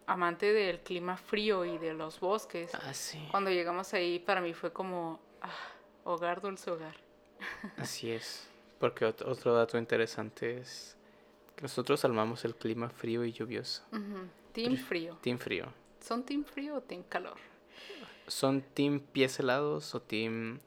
[0.07, 3.27] amante del clima frío y de los bosques, Ah, sí.
[3.31, 5.51] cuando llegamos ahí para mí fue como ah,
[6.05, 6.95] hogar, dulce hogar.
[7.77, 8.47] Así es.
[8.79, 10.95] Porque ot- otro dato interesante es
[11.55, 13.83] que nosotros amamos el clima frío y lluvioso.
[14.53, 15.17] Team frío.
[15.21, 15.65] Team frío.
[15.99, 17.37] ¿Son team frío o team calor?
[18.27, 20.59] ¿Son team pies helados o team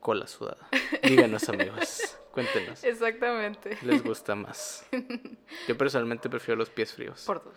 [0.00, 0.68] cola sudada?
[1.02, 2.84] Díganos amigos, cuéntenos.
[2.84, 3.78] Exactamente.
[3.82, 4.86] ¿Les gusta más?
[5.68, 7.24] Yo personalmente prefiero los pies fríos.
[7.24, 7.54] Por dos.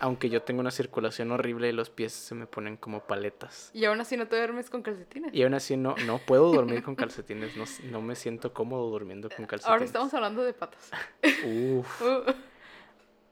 [0.00, 3.70] Aunque yo tengo una circulación horrible y los pies se me ponen como paletas.
[3.74, 5.32] Y aún así no te duermes con calcetines.
[5.32, 7.56] Y aún así no, no puedo dormir con calcetines.
[7.56, 9.70] No, no me siento cómodo durmiendo con calcetines.
[9.72, 10.90] Ahora estamos hablando de patas.
[11.44, 12.02] Uf.
[12.02, 12.32] Uh,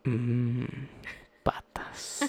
[0.05, 0.65] Mm,
[1.45, 2.29] patas.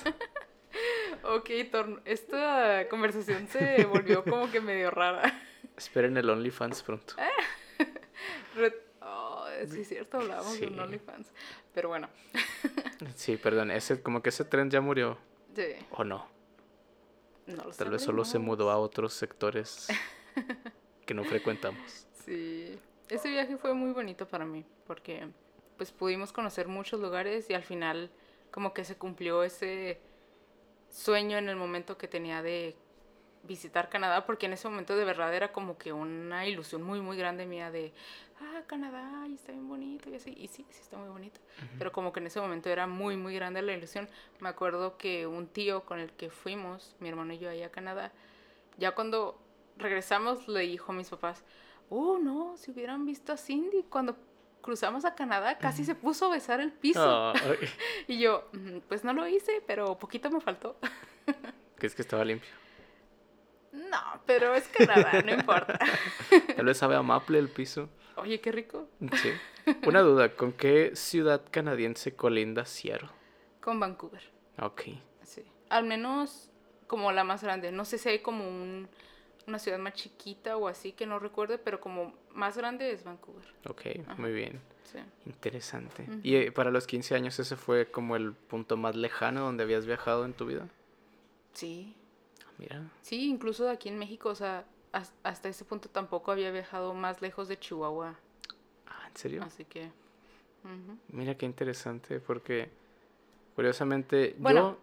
[1.24, 5.24] Ok, Torn, esta conversación se volvió como que medio rara.
[5.78, 7.16] Esperen el OnlyFans pronto.
[8.56, 10.80] Re- Oh, sí es cierto, hablábamos de un Sí.
[10.80, 11.28] OnlyFans.
[11.74, 12.08] Pero bueno,
[13.16, 13.70] Sí, perdón.
[13.72, 15.18] Ese, como que ese tren ya murió.
[15.54, 16.26] sí, ¿O no?
[17.48, 19.88] no lo Tal vez solo se mudó a otros sectores
[21.06, 22.08] que no frecuentamos.
[22.24, 25.28] Sí, ese viaje fue muy bonito para mí porque
[25.76, 28.10] pues pudimos conocer muchos lugares y al final
[28.52, 30.00] como que se cumplió ese
[30.93, 32.75] sueño en el momento que tenía de
[33.43, 37.17] visitar Canadá porque en ese momento de verdad era como que una ilusión muy muy
[37.17, 37.91] grande mía de
[38.39, 41.41] ah Canadá y está bien bonito y así y sí sí está muy bonito
[41.77, 44.08] pero como que en ese momento era muy muy grande la ilusión.
[44.39, 47.71] Me acuerdo que un tío con el que fuimos mi hermano y yo ahí a
[47.71, 48.13] Canadá
[48.77, 49.39] ya cuando
[49.77, 51.43] regresamos le dijo a mis papás,
[51.89, 54.15] oh no, si hubieran visto a Cindy cuando
[54.63, 57.34] cruzamos a Canadá, casi se puso a besar el piso.
[58.08, 60.76] Y yo, "Mm, pues no lo hice, pero poquito me faltó.
[61.78, 62.49] ¿Crees que estaba limpio?
[63.71, 65.78] No, pero es Canadá, no importa.
[66.56, 67.89] Tal vez sabe a maple el piso.
[68.15, 68.88] Oye, qué rico.
[69.21, 69.32] Sí.
[69.88, 73.10] Una duda, ¿con qué ciudad canadiense colinda Seattle?
[73.62, 74.21] Con Vancouver.
[74.62, 74.82] Ok.
[75.23, 75.43] Sí.
[75.69, 76.52] Al menos
[76.88, 77.71] como la más grande.
[77.71, 78.88] No sé si hay como un,
[79.47, 83.45] una ciudad más chiquita o así que no recuerde, pero como más grande es Vancouver.
[83.69, 83.82] Ok,
[84.17, 84.62] muy bien.
[84.84, 84.99] Sí.
[85.25, 86.08] Interesante.
[86.23, 89.86] ¿Y eh, para los 15 años ese fue como el punto más lejano donde habías
[89.86, 90.67] viajado en tu vida?
[91.53, 91.95] Sí.
[92.45, 92.89] Ah, Mira.
[93.01, 97.21] Sí, incluso aquí en México, o sea, has- hasta ese punto tampoco había viajado más
[97.21, 98.15] lejos de Chihuahua.
[98.88, 99.43] Ah, ¿en serio?
[99.43, 99.91] Así que...
[101.10, 102.69] Mira qué interesante porque
[103.56, 104.77] curiosamente Bueno,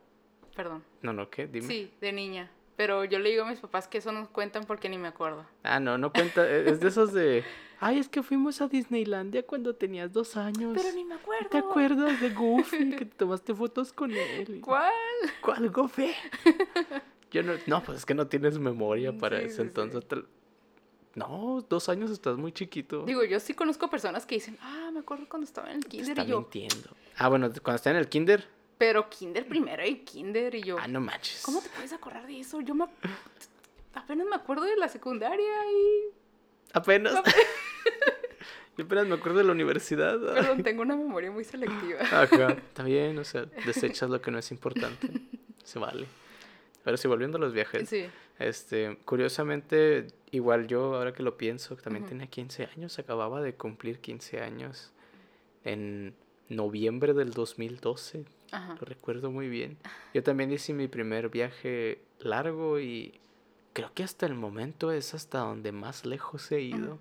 [0.54, 0.80] Perdón.
[0.80, 0.86] yo...
[1.02, 1.46] No, no, ¿qué?
[1.46, 1.66] Dime.
[1.66, 2.50] Sí, de niña.
[2.80, 5.44] Pero yo le digo a mis papás que eso no cuentan porque ni me acuerdo.
[5.64, 6.48] Ah, no, no cuenta.
[6.50, 7.44] e- Es de esos de...
[7.78, 10.72] Ay, es que fuimos a Disneylandia cuando tenías dos años.
[10.74, 11.50] Pero ni me acuerdo.
[11.50, 12.90] ¿Te acuerdas de Goofy?
[12.96, 14.62] Que te tomaste fotos con él.
[14.64, 14.94] ¿Cuál?
[15.42, 16.10] ¿Cuál Goofy?
[17.30, 17.52] Yo no...
[17.66, 19.56] No, pues es que no tienes memoria para Sí, eso.
[19.56, 19.68] sí, sí.
[19.68, 20.08] entonces...
[20.08, 20.24] te-
[21.16, 23.04] No, dos años estás muy chiquito.
[23.04, 26.08] Digo, yo sí conozco personas que dicen, ah, me acuerdo cuando estaba en el kinder
[26.18, 26.96] está y yo, mintiendo.
[27.18, 28.48] Ah, bueno, cuando está en el kinder...
[28.80, 31.42] pero kinder primero y kinder y yo, Ah, no manches.
[31.44, 32.62] ¿cómo te puedes acordar de eso?
[32.62, 32.86] Yo me,
[33.92, 36.14] apenas me acuerdo de la secundaria y,
[36.72, 37.12] Apenas.
[38.78, 40.18] Yo apenas me acuerdo de la universidad.
[40.18, 42.00] perdón, tengo una memoria muy selectiva.
[42.10, 42.52] Ajá.
[42.52, 45.08] Está bien, o sea, desechas lo que no es importante.
[45.62, 46.06] Se vale.
[46.82, 47.86] Pero sí, volviendo a los viajes.
[47.86, 48.06] Sí,
[48.38, 53.98] Este, curiosamente, igual yo, ahora que lo pienso, también tenía 15 años, acababa de cumplir
[53.98, 54.90] 15 años
[55.64, 56.14] en
[56.50, 58.76] noviembre del 2012, ajá.
[58.78, 59.78] lo recuerdo muy bien.
[60.12, 63.18] Yo también hice mi primer viaje largo y
[63.72, 66.98] creo que hasta el momento es hasta donde más lejos he ido.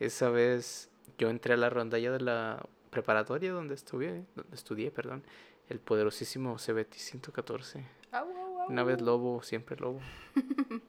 [0.00, 5.22] Esa vez yo entré a la rondalla de la preparatoria donde estudié, donde estudié, perdón,
[5.68, 7.86] el poderosísimo CBT 114.
[8.12, 8.68] Au, au, au.
[8.68, 10.00] Una vez lobo, siempre lobo.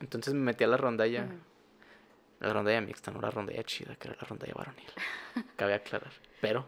[0.00, 1.28] Entonces me metí a la rondalla.
[2.40, 4.88] La rondalla mixta, no la rondalla chida, que era la rondalla varonil.
[5.56, 6.12] Cabe aclarar.
[6.40, 6.66] Pero,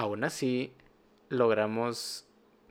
[0.00, 0.72] aún así,
[1.28, 2.26] logramos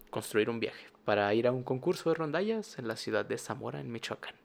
[0.09, 3.79] construir un viaje para ir a un concurso de rondallas en la ciudad de Zamora,
[3.79, 4.35] en Michoacán.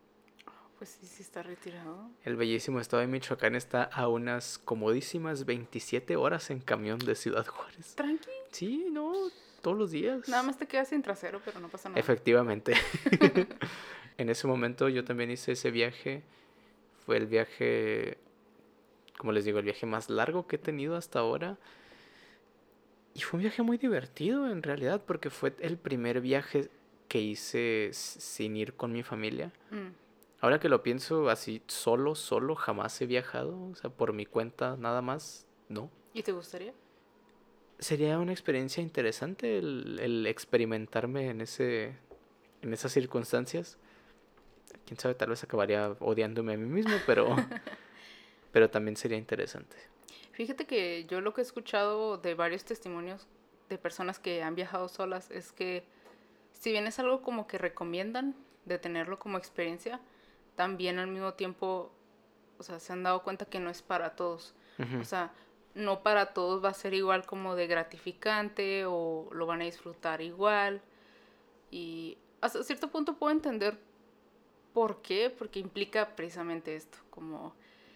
[0.78, 2.10] Pues sí, sí está retirado.
[2.24, 7.46] El bellísimo estado de Michoacán está a unas comodísimas 27 horas en camión de Ciudad
[7.46, 7.94] Juárez.
[7.94, 9.12] Tranqui, Sí, no,
[9.62, 10.28] todos los días.
[10.28, 11.98] nada más te quedas sin trasero, pero no pasa nada.
[11.98, 12.74] Efectivamente.
[14.18, 16.22] en ese momento yo también hice ese viaje.
[17.06, 18.18] Fue el viaje,
[19.16, 21.56] como les digo, el viaje más largo que he tenido hasta ahora.
[23.14, 26.68] Y fue un viaje muy divertido en realidad, porque fue el primer viaje
[27.08, 29.52] que hice sin ir con mi familia.
[29.70, 30.04] Mm,
[30.40, 33.58] Ahora que lo pienso así, solo, solo, jamás he viajado.
[33.70, 35.90] O sea, por mi cuenta, nada más, no.
[36.12, 36.74] ¿Y te gustaría?
[37.78, 41.96] Sería una experiencia interesante el, el experimentarme en ese
[42.60, 43.78] en esas circunstancias.
[44.86, 47.34] Quién sabe, tal vez acabaría odiándome a mí mismo, pero
[48.52, 49.76] pero también sería interesante.
[50.34, 53.28] Fíjate que yo lo que he escuchado de varios testimonios
[53.68, 55.84] de personas que han viajado solas es que
[56.50, 60.00] si bien es algo como que recomiendan de tenerlo como experiencia,
[60.56, 61.92] también al mismo tiempo,
[62.58, 64.54] o sea, se han dado cuenta que no es para todos.
[65.00, 65.32] O sea,
[65.74, 70.20] no para todos va a ser igual como de gratificante o lo van a disfrutar
[70.20, 70.82] igual.
[71.70, 73.78] Y hasta cierto punto puedo entender
[74.72, 77.54] por qué, porque implica precisamente esto, como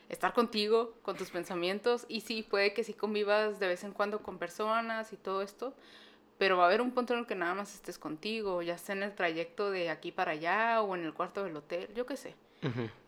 [0.08, 4.22] estar contigo, con tus pensamientos, y sí, puede que sí convivas de vez en cuando
[4.22, 5.74] con personas y todo esto,
[6.38, 8.94] pero va a haber un punto en el que nada más estés contigo, ya sea
[8.94, 12.16] en el trayecto de aquí para allá o en el cuarto del hotel, yo qué
[12.16, 12.34] sé.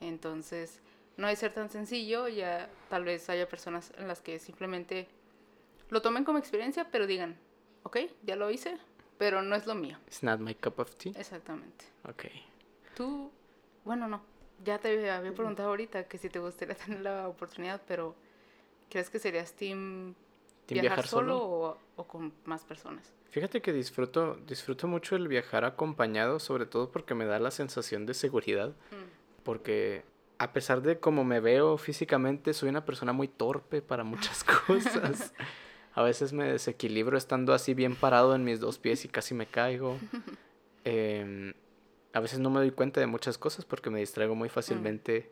[0.00, 0.80] Entonces,
[1.16, 5.08] no debe ser tan sencillo, ya tal vez haya personas en las que simplemente
[5.88, 7.36] lo tomen como experiencia, pero digan,
[7.82, 8.78] ok, ya lo hice,
[9.18, 9.98] pero no es lo mío.
[10.06, 11.12] It's not my cup of tea.
[11.16, 11.84] Exactamente.
[12.08, 12.24] Ok.
[12.94, 13.30] Tú,
[13.84, 14.22] bueno, no,
[14.64, 18.14] ya te había preguntado ahorita que si te gustaría tener la oportunidad, pero
[18.88, 20.14] ¿crees que serías team,
[20.66, 21.44] ¿Team viajar, viajar solo, solo?
[21.44, 23.12] O, o con más personas?
[23.30, 28.06] Fíjate que disfruto disfruto mucho el viajar acompañado, sobre todo porque me da la sensación
[28.06, 30.04] de seguridad, Mm, porque
[30.38, 35.32] a pesar de cómo me veo físicamente, soy una persona muy torpe para muchas cosas.
[35.94, 39.46] A veces me desequilibro estando así bien parado en mis dos pies y casi me
[39.46, 39.98] caigo.
[42.12, 45.30] a veces no me doy cuenta de muchas cosas porque me distraigo muy fácilmente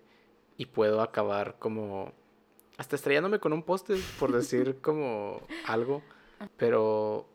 [0.56, 2.12] y puedo acabar como
[2.76, 6.02] hasta estrellándome con un poste, por decir como algo.
[6.56, 7.26] Pero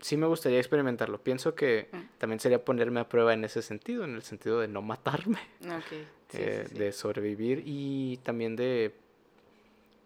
[0.00, 1.18] sí me gustaría experimentarlo.
[1.22, 1.96] Pienso que Mm.
[2.18, 5.38] también sería ponerme a prueba en ese sentido, en el sentido de no matarme
[5.88, 5.96] sí,
[6.34, 6.78] eh, sí, sí.
[6.78, 8.94] de sobrevivir y también de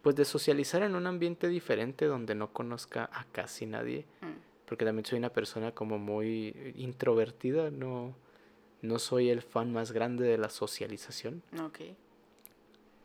[0.03, 4.27] pues de socializar en un ambiente diferente donde no conozca a casi nadie Mm,
[4.68, 8.14] porque también soy una persona como muy introvertida no
[8.83, 11.79] no soy el fan más grande de la socialización ok.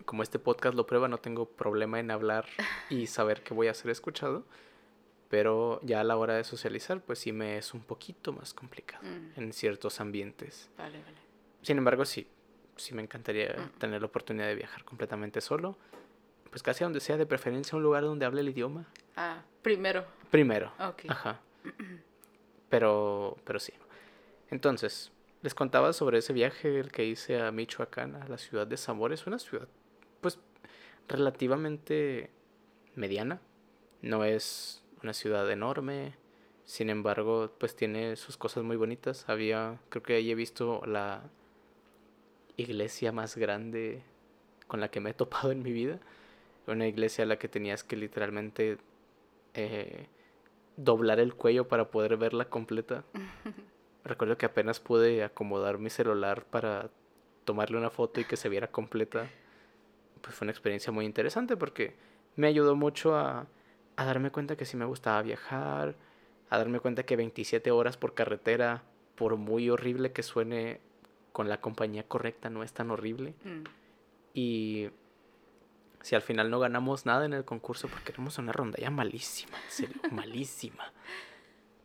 [0.06, 2.46] como este podcast lo prueba, no tengo problema en hablar
[2.90, 4.44] y saber que voy a ser escuchado.
[5.30, 9.04] Pero ya a la hora de socializar, pues sí me es un poquito más complicado
[9.08, 9.40] Mm.
[9.40, 10.70] en ciertos ambientes.
[10.78, 11.18] Vale, vale.
[11.62, 12.28] Sin embargo, sí,
[12.76, 13.80] sí me encantaría Mm.
[13.80, 15.78] tener la oportunidad de viajar completamente solo.
[16.50, 18.88] Pues casi a donde sea, de preferencia un lugar donde hable el idioma.
[19.16, 20.04] Ah, primero.
[20.30, 20.74] Primero.
[20.80, 21.04] Ok.
[21.08, 21.40] Ajá.
[22.70, 23.74] Pero, pero sí.
[24.50, 28.78] Entonces, les contaba sobre ese viaje el que hice a Michoacán, a la ciudad de
[28.78, 29.14] Zamora.
[29.14, 29.68] Es una ciudad,
[30.22, 30.40] pues,
[31.08, 32.30] relativamente
[32.96, 33.42] mediana.
[34.02, 36.16] No es una ciudad enorme.
[36.64, 39.28] Sin embargo, pues tiene sus cosas muy bonitas.
[39.28, 41.24] Había, creo que ahí he visto la
[42.56, 44.04] iglesia más grande
[44.68, 46.00] con la que me he topado en mi vida.
[46.68, 48.78] Una iglesia a la que tenías que literalmente
[49.56, 50.08] eh,
[50.78, 53.04] doblar el cuello para poder verla completa.
[54.04, 56.90] Recuerdo que apenas pude acomodar mi celular para
[57.46, 59.28] tomarle una foto y que se viera completa.
[60.22, 61.96] Pues fue una experiencia muy interesante porque
[62.36, 63.48] me ayudó mucho a,
[63.96, 65.96] a darme cuenta que sí me gustaba viajar,
[66.50, 68.84] a darme cuenta que 27 horas por carretera,
[69.16, 70.80] por muy horrible que suene,
[71.32, 73.36] con la compañía correcta no es tan horrible.
[73.44, 73.64] Mm.
[74.34, 74.90] Y
[76.02, 79.72] si al final no ganamos nada en el concurso porque éramos una rondalla malísima, en
[79.72, 80.92] serio, malísima.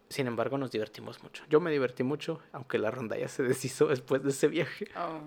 [0.08, 1.44] Sin embargo, nos divertimos mucho.
[1.48, 4.88] Yo me divertí mucho, aunque la rondalla se deshizo después de ese viaje.
[4.96, 5.20] Oh.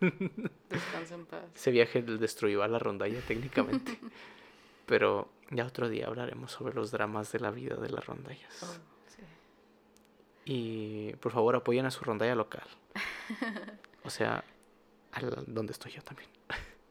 [0.68, 1.44] Descansa en paz.
[1.54, 3.98] Ese viaje destruyó a la rondalla técnicamente.
[4.86, 8.62] Pero ya otro día hablaremos sobre los dramas de la vida de las rondallas.
[8.62, 8.74] Oh,
[9.08, 9.22] sí.
[10.44, 12.66] Y por favor apoyen a su rondalla local.
[14.04, 14.44] O sea,
[15.10, 16.30] al, donde estoy yo también.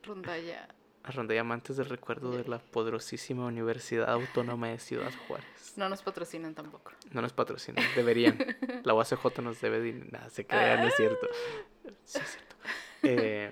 [0.04, 0.68] Rondalla.
[1.06, 5.74] La rondalla amantes del recuerdo de la poderosísima Universidad Autónoma de Ciudad Juárez.
[5.76, 6.94] No nos patrocinan tampoco.
[7.12, 8.40] No nos patrocinan, deberían.
[8.84, 10.08] La UACJ nos debe dinero.
[10.12, 11.28] Nada, se crea, no es cierto.
[12.06, 12.56] Sí, es cierto.
[13.04, 13.52] Eh,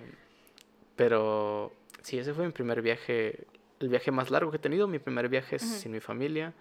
[0.95, 3.45] pero sí, ese fue mi primer viaje,
[3.79, 4.87] el viaje más largo que he tenido.
[4.87, 6.55] Mi primer viaje sin mi familia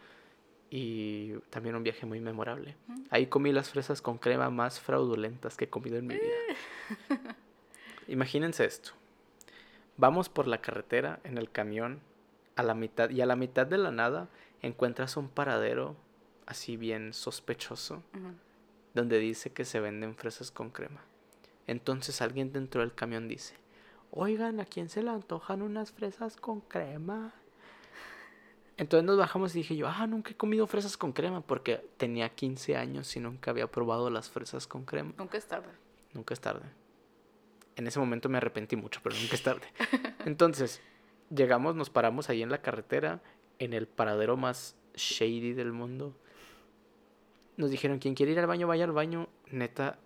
[0.68, 2.76] y también un viaje muy memorable.
[3.09, 6.35] Ahí comí las fresas con crema más fraudulentas que he comido en mi vida.
[8.09, 8.92] Imagínense esto.
[9.96, 12.00] Vamos por la carretera en el camión
[12.57, 14.28] a la mitad y a la mitad de la nada
[14.61, 15.96] encuentras un paradero
[16.46, 18.02] así bien sospechoso
[18.94, 21.02] donde dice que se venden fresas con crema.
[21.66, 23.55] Entonces alguien dentro del camión dice,
[24.11, 27.33] oigan, ¿a quién se le antojan unas fresas con crema?
[28.76, 32.28] Entonces nos bajamos y dije yo, ah, nunca he comido fresas con crema porque tenía
[32.28, 35.12] 15 años y nunca había probado las fresas con crema.
[35.16, 35.68] Nunca es tarde.
[36.14, 36.64] Nunca es tarde.
[37.76, 39.66] En ese momento me arrepentí mucho, pero nunca es tarde.
[40.26, 40.80] Entonces,
[41.35, 43.22] llegamos, nos paramos ahí en la carretera,
[43.58, 46.14] en el paradero más shady del mundo.
[47.56, 49.28] Nos dijeron, quien quiere ir al baño, vaya al baño.
[49.50, 49.98] Neta,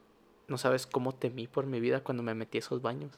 [0.48, 3.12] no sabes cómo temí por mi vida cuando me metí a esos baños.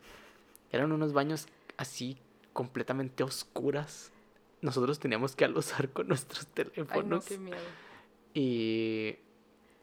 [0.70, 2.18] Eran unos baños así
[2.52, 4.12] completamente oscuras.
[4.60, 7.24] Nosotros teníamos que alusar con nuestros Ay, no, teléfonos.
[7.26, 7.58] qué miedo.
[8.34, 9.16] Y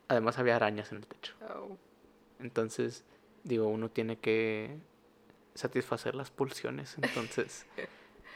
[0.08, 1.34] además había arañas en el techo.
[1.42, 1.78] Oh.
[2.40, 3.04] Entonces,
[3.46, 4.76] digo, uno tiene que
[5.54, 6.98] satisfacer las pulsiones.
[7.02, 7.66] Entonces,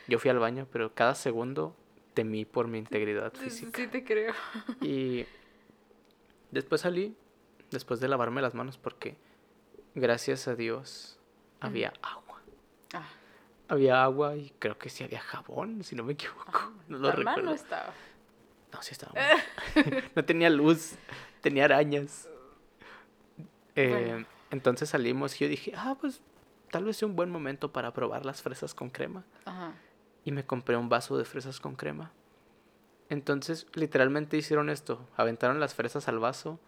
[0.08, 1.76] yo fui al baño, pero cada segundo
[2.14, 3.78] temí por mi integridad física.
[3.78, 4.34] sí te creo.
[4.82, 5.26] Y
[6.52, 7.16] después salí,
[7.72, 9.18] después de lavarme las manos, porque
[9.96, 11.20] gracias a Dios
[11.60, 12.42] había agua.
[12.94, 13.08] Ah,
[13.68, 16.52] Había agua y creo que sí había jabón, si no me equivoco.
[16.54, 17.42] ah, No lo recuerdo.
[17.44, 17.94] no estaba.
[18.72, 19.14] No, sí estaba
[20.16, 20.94] no tenía luz,
[21.42, 22.28] tenía arañas.
[23.76, 24.39] Eh, Bueno.
[24.52, 26.22] Entonces salimos y yo dije, ah, pues
[26.72, 29.24] tal vez sea un buen momento para probar las fresas con crema.
[29.46, 29.74] Ajá.
[30.26, 32.12] Y me compré un vaso de fresas con crema.
[33.10, 35.08] Entonces, literalmente hicieron esto.
[35.18, 36.60] Aventaron las fresas al vaso,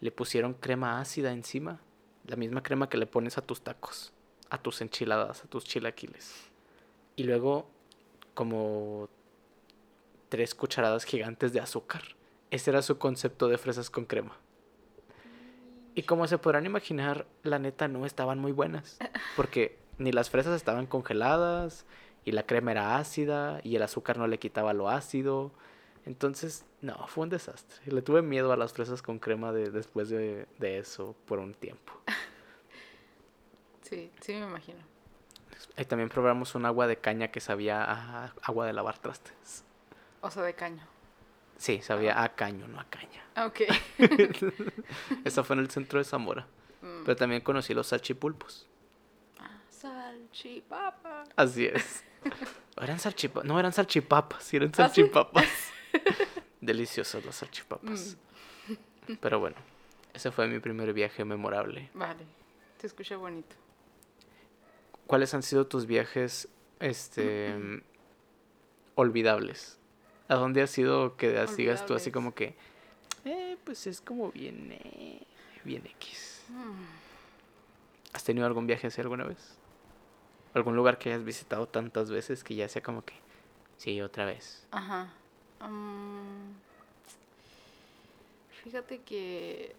[0.00, 1.80] le pusieron crema ácida encima,
[2.26, 4.12] la misma crema que le pones a tus tacos,
[4.50, 6.50] a tus enchiladas, a tus chilaquiles.
[7.16, 7.68] Y luego,
[8.34, 9.08] como
[10.28, 12.02] tres cucharadas gigantes de azúcar.
[12.50, 14.36] Ese era su concepto de fresas con crema.
[15.94, 18.98] Y como se podrán imaginar, la neta no estaban muy buenas.
[19.36, 21.84] Porque ni las fresas estaban congeladas,
[22.24, 25.52] y la crema era ácida, y el azúcar no le quitaba lo ácido.
[26.06, 27.80] Entonces, no, fue un desastre.
[27.92, 31.54] Le tuve miedo a las fresas con crema de, después de, de eso por un
[31.54, 31.92] tiempo.
[33.82, 34.78] Sí, sí me imagino.
[35.76, 39.64] Y también probamos un agua de caña que sabía a agua de lavar trastes.
[40.20, 40.86] O sea, de caño.
[41.60, 43.22] Sí, sabía a caño, no a caña.
[43.34, 43.60] Ah, ok.
[45.26, 46.46] Eso fue en el centro de Zamora.
[46.80, 47.04] Mm.
[47.04, 48.66] Pero también conocí los salchipulpos.
[49.68, 51.24] Salchipapa.
[51.36, 52.02] Así es.
[52.78, 53.44] ¿O eran salchipapas?
[53.46, 54.42] No, eran salchipapas.
[54.42, 55.44] Sí, eran ¿Ah, salchipapas.
[56.62, 58.16] Deliciosos los salchipapas.
[59.06, 59.12] Mm.
[59.20, 59.56] Pero bueno,
[60.14, 61.90] ese fue mi primer viaje memorable.
[61.92, 62.24] Vale.
[62.78, 63.54] Se escucha bonito.
[65.06, 66.48] ¿cuáles han sido tus viajes
[66.78, 67.82] este
[68.94, 69.79] olvidables?
[70.30, 72.12] ¿A dónde has sido que sigas tú así Olvidables.
[72.12, 72.54] como que
[73.24, 75.22] eh, pues es como bien eh,
[75.64, 76.44] bien X?
[76.50, 76.84] Mm.
[78.12, 79.58] ¿Has tenido algún viaje así alguna vez?
[80.54, 83.14] ¿Algún lugar que hayas visitado tantas veces que ya sea como que
[83.76, 84.68] sí, otra vez?
[84.70, 85.12] Ajá.
[85.68, 86.52] Mm,
[88.62, 89.74] fíjate que...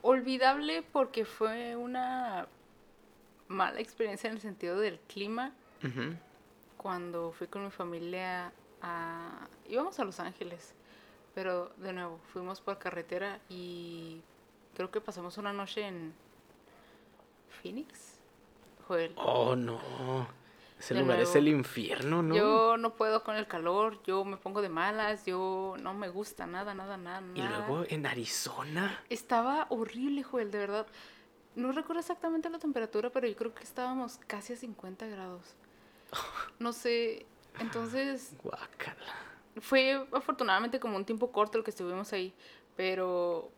[0.00, 2.48] Olvidable porque fue una
[3.48, 5.52] mala experiencia en el sentido del clima.
[5.82, 6.16] Ujú.
[6.84, 9.48] Cuando fui con mi familia a...
[9.66, 10.74] íbamos a Los Ángeles,
[11.34, 14.20] pero de nuevo, fuimos por carretera y
[14.74, 16.12] creo que pasamos una noche en
[17.48, 18.18] Phoenix.
[18.86, 19.14] Joel.
[19.16, 19.80] Oh, no.
[20.78, 22.36] Ese De lugar es el infierno, ¿no?
[22.36, 26.46] Yo no puedo con el calor, yo me pongo de malas, yo no me gusta
[26.46, 27.22] nada, nada, nada.
[27.34, 29.02] Y luego en Arizona.
[29.08, 30.86] Estaba horrible, Joel, de verdad.
[31.54, 35.56] No recuerdo exactamente la temperatura, pero yo creo que estábamos casi a 50 grados.
[36.58, 37.26] No sé,
[37.58, 39.14] entonces Guácala.
[39.60, 42.34] fue afortunadamente como un tiempo corto el que estuvimos ahí,
[42.76, 43.50] pero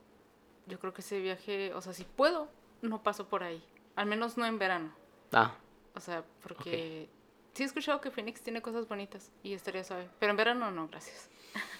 [0.66, 2.48] yo creo que ese viaje, o sea, si puedo,
[2.82, 3.62] no paso por ahí.
[3.94, 4.92] Al menos no en verano.
[5.32, 5.54] Ah,
[5.94, 7.08] O sea, porque
[7.54, 10.08] sí he escuchado que Phoenix tiene cosas bonitas y estaría suave.
[10.18, 11.30] Pero en verano no, gracias.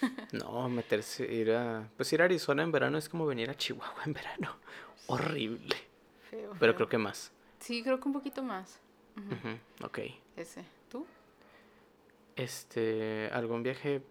[0.31, 1.87] no, meterse, ir a...
[1.95, 4.55] Pues ir a Arizona en verano es como venir a Chihuahua en verano.
[5.07, 5.75] Horrible.
[6.29, 6.53] Feo.
[6.59, 7.31] Pero creo que más.
[7.59, 8.79] Sí, creo que un poquito más.
[9.17, 9.99] Ujú, Ok.
[10.35, 10.63] Ese.
[10.89, 11.05] ¿Tú?
[12.35, 14.01] Este, algún viaje,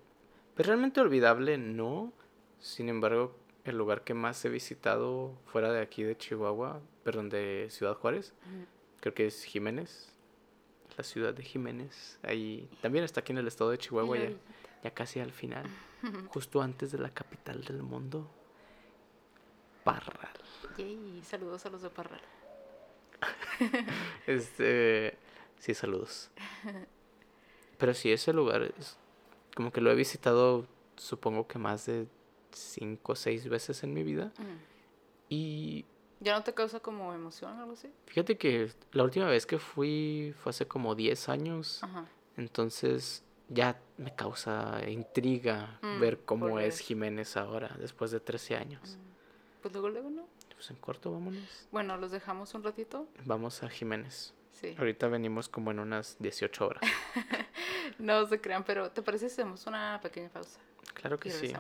[0.55, 2.13] pues realmente olvidable, no.
[2.59, 7.69] Sin embargo, el lugar que más he visitado fuera de aquí de Chihuahua, perdón, de
[7.71, 8.33] Ciudad Juárez,
[9.01, 10.13] creo que es Jiménez.
[10.97, 12.19] La ciudad de Jiménez.
[12.23, 14.31] Ahí también está aquí en el estado de Chihuahua, ya,
[14.83, 15.67] ya casi al final.
[16.29, 18.29] Justo antes de la capital del mundo.
[19.85, 20.31] Parral.
[20.79, 22.21] Yay, saludos a los de Parral.
[24.27, 25.17] Este,
[25.59, 26.31] sí, saludos.
[27.79, 28.97] Pero sí, ese lugar es
[29.55, 32.07] como que lo he visitado, supongo que más de
[32.53, 34.33] cinco o seis veces en mi vida.
[34.39, 34.57] Mm.
[35.29, 35.85] Y
[36.21, 37.91] ¿Ya no te causa como emoción o algo así?
[38.07, 41.83] fíjate que la última vez que fui fue hace como 10 años.
[42.37, 46.79] Entonces ya me causa intriga Mm, ver cómo es.
[46.79, 48.97] Jiménez ahora, después de 13 años.
[48.97, 49.63] Mm.
[49.63, 50.27] Pues luego, luego, ¿no?
[50.57, 51.69] Pues en corto, vámonos.
[51.71, 53.07] Bueno, los dejamos un ratito.
[53.25, 54.35] Vamos a Jiménez.
[54.53, 54.75] Sí.
[54.79, 56.83] Ahorita venimos como en unas 18 horas.
[57.99, 60.59] No se crean, pero ¿te parece si hacemos una pequeña pausa?
[60.95, 61.53] Claro que sí.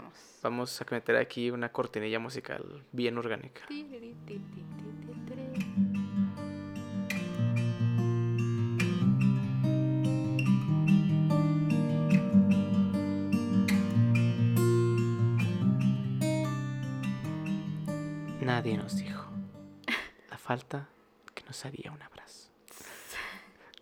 [0.42, 3.62] Vamos a meter aquí una cortinilla musical bien orgánica.
[3.68, 4.14] Tiri.
[18.56, 19.22] Nadie nos dijo
[20.30, 20.88] la falta
[21.34, 22.48] que nos haría un abrazo.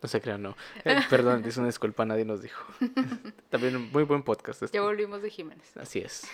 [0.03, 0.57] No se crean, no.
[0.85, 2.65] Eh, perdón, es una disculpa, nadie nos dijo.
[3.51, 4.65] También un muy buen podcast.
[4.65, 4.77] este.
[4.77, 5.77] Ya volvimos de Jiménez.
[5.77, 6.27] Así es.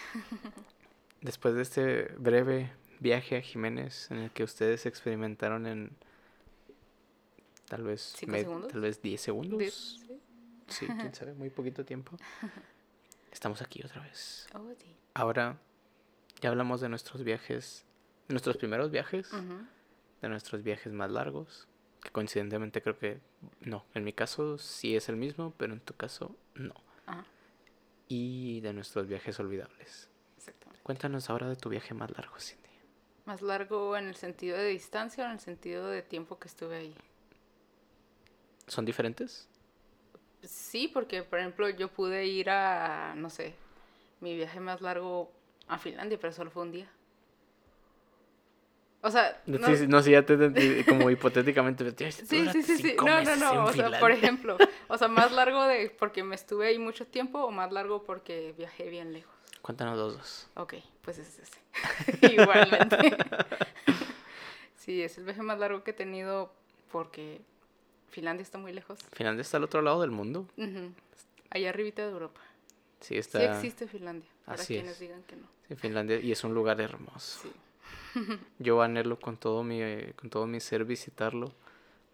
[1.21, 5.91] Después de este breve viaje a Jiménez en el que ustedes experimentaron en
[7.69, 8.73] tal vez ¿Cinco med- segundos?
[8.73, 10.01] tal vez 10 segundos.
[10.07, 10.21] Sí.
[10.69, 12.17] Sí, quién sabe, muy poquito tiempo.
[13.33, 14.49] Estamos aquí otra vez.
[14.55, 14.97] Oh, sí.
[15.13, 15.59] Ahora
[16.41, 17.85] ya hablamos de nuestros viajes,
[18.31, 19.29] de nuestros primeros viajes,
[20.23, 21.67] de nuestros viajes más largos,
[22.01, 23.19] que coincidentemente creo que
[23.61, 26.75] no, en mi caso sí es el mismo, pero en tu caso no.
[27.07, 27.25] Ajá,
[28.07, 30.09] Y de nuestros viajes olvidables.
[30.37, 30.81] exactamente.
[30.85, 32.69] Cuéntanos ahora de tu viaje más largo, Cindy.
[33.25, 36.77] Más largo en el sentido de distancia o en el sentido de tiempo que estuve
[36.77, 36.95] ahí.
[38.69, 39.49] ¿Son diferentes?
[40.45, 43.55] Sí, porque por ejemplo yo pude ir a, no sé,
[44.21, 45.33] mi viaje más largo
[45.67, 46.89] a Finlandia, pero solo fue un día.
[49.03, 51.85] O sea, No, sí, no, sí, ya te entendí, como hipotéticamente.
[51.85, 52.95] pero, "Tienes- sí, sí, sí, sí.
[52.99, 53.65] No, no, no.
[53.65, 54.09] O sea, por Finlandia".
[54.11, 58.03] ejemplo, o sea, más largo de porque me estuve ahí mucho tiempo o más largo
[58.05, 59.33] porque viajé bien lejos.
[59.63, 60.49] Cuéntanos los dos.
[60.57, 61.61] Ok, pues es ese.
[62.35, 62.97] Igualmente.
[64.77, 66.53] sí, es el viaje más largo que he tenido
[66.93, 67.41] porque
[68.11, 68.99] Finlandia está muy lejos.
[69.13, 70.47] Finlandia está al otro lado del mundo.
[71.51, 72.41] Allá arribita de Europa.
[73.01, 73.39] Sí, está.
[73.39, 75.01] Sí existe Finlandia, para Así quienes es.
[75.01, 75.47] digan que no.
[75.69, 77.41] Sí, Finlandia y es un lugar hermoso.
[77.43, 77.53] Sí.
[78.59, 79.81] Yo anhelo con todo mi
[80.17, 81.53] con todo mi ser visitarlo.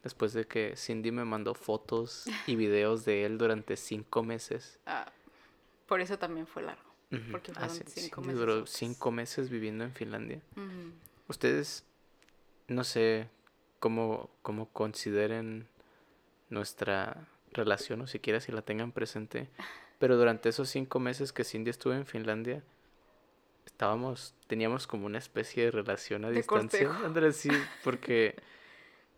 [0.03, 4.79] Después de que Cindy me mandó fotos y videos de él durante cinco meses.
[4.87, 5.11] Ah,
[5.87, 6.83] por eso también fue largo.
[7.31, 10.41] Porque Ah, sí, cinco Cindy meses duró cinco meses viviendo en Finlandia.
[11.29, 11.85] Ustedes,
[12.69, 13.29] no sé
[13.81, 15.67] cómo, cómo consideren
[16.51, 19.49] nuestra relación o siquiera si la tengan presente,
[19.99, 22.63] pero durante esos cinco meses que Cindy estuvo en Finlandia,
[23.67, 26.91] estábamos, teníamos como una especie de relación a De distancia.
[27.05, 27.51] Andrés, sí,
[27.85, 28.37] porque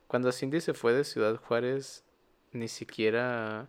[0.08, 2.04] cuando Cindy se fue de Ciudad Juárez,
[2.52, 3.68] ni siquiera,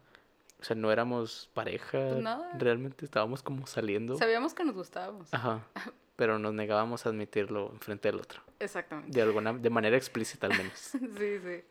[0.59, 2.09] o sea, no éramos pareja.
[2.09, 2.51] Pues nada.
[2.57, 4.17] Realmente estábamos como saliendo.
[4.17, 5.33] Sabíamos que nos gustábamos.
[5.33, 5.67] Ajá.
[6.15, 8.41] Pero nos negábamos a admitirlo enfrente del otro.
[8.59, 9.11] Exactamente.
[9.15, 10.73] De alguna, de manera explícita al menos.
[11.17, 11.63] Sí, sí.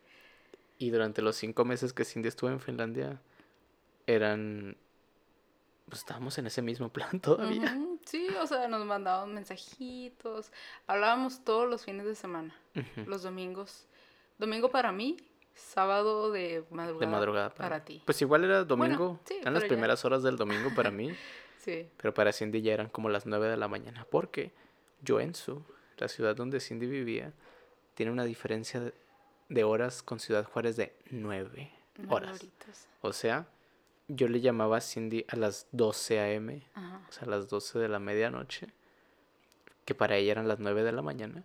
[0.77, 3.21] Y durante los cinco meses que Cindy estuvo en Finlandia,
[4.07, 4.77] eran.
[5.89, 7.77] Pues estábamos en ese mismo plan todavía.
[8.05, 10.51] Sí, o sea, nos mandaban mensajitos.
[10.87, 12.55] Hablábamos todos los fines de semana.
[13.05, 13.87] Los domingos.
[14.37, 15.17] Domingo para mí,
[15.53, 17.05] sábado de madrugada.
[17.05, 18.01] De madrugada para, ti.
[18.05, 19.19] Pues igual era domingo.
[19.25, 19.69] sí, eran las ya.
[19.69, 21.11] primeras horas del domingo para mí.
[21.59, 21.89] Sí.
[21.97, 24.07] Pero para Cindy ya eran como las 9 de la mañana.
[24.09, 24.53] Porque
[25.05, 25.61] Joensu,
[25.97, 27.33] la ciudad donde Cindy vivía,
[27.95, 28.93] tiene una diferencia
[29.49, 32.39] de, horas con Ciudad Juárez de 9 nueve horas.
[32.39, 32.87] horitas.
[33.01, 33.45] O sea,
[34.09, 37.01] yo le llamaba a Cindy a las 12 a.m., Ajá.
[37.07, 38.67] o sea, a las 12 de la medianoche,
[39.85, 41.43] que para ella eran las 9 de la mañana.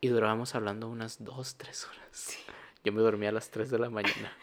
[0.00, 2.06] Y durábamos hablando unas 2, 3 horas.
[2.12, 2.38] Sí.
[2.84, 4.32] Yo me dormía a las 3 de la mañana.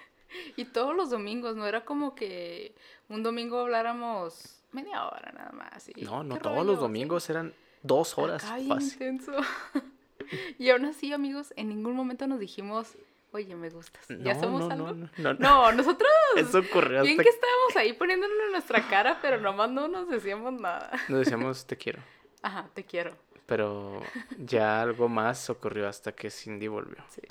[0.56, 2.76] Y todos los domingos, no era como que
[3.10, 5.90] un domingo habláramos media hora nada más.
[5.90, 6.68] y, No, no ¿qué todos rollo?
[6.72, 6.82] los Sí.
[6.82, 8.72] domingos eran dos horas fácil.
[8.94, 9.32] intenso.
[10.60, 12.98] y aún así, amigos, en ningún momento nos dijimos,
[13.32, 14.06] oye, me gustas.
[14.10, 14.88] ¿Ya No, somos no, algo?
[14.88, 15.40] no, no, no, no.
[15.40, 19.70] No, nosotros Eso ocurrió bien hasta que estábamos ahí poniéndonos en nuestra cara, pero nomás
[19.70, 20.92] no nos decíamos nada.
[21.10, 22.02] Nos decíamos te quiero.
[22.42, 23.16] Ajá, te quiero.
[23.46, 24.02] Pero
[24.38, 27.04] ya algo más ocurrió hasta que Cindy volvió.
[27.10, 27.22] Sí.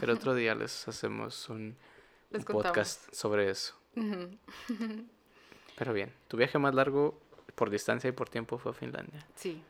[0.00, 1.76] Pero otro día les hacemos un,
[2.30, 3.74] Les un podcast sobre eso.
[5.76, 7.20] Pero bien, tu viaje más largo
[7.54, 9.26] por distancia y por tiempo fue a Finlandia.
[9.34, 9.62] Sí,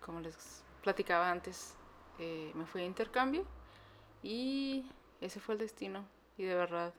[0.00, 1.74] como les platicaba antes,
[2.18, 3.44] eh, me fui a intercambio
[4.22, 4.84] y
[5.22, 6.04] ese fue el destino.
[6.36, 6.92] Y de verdad,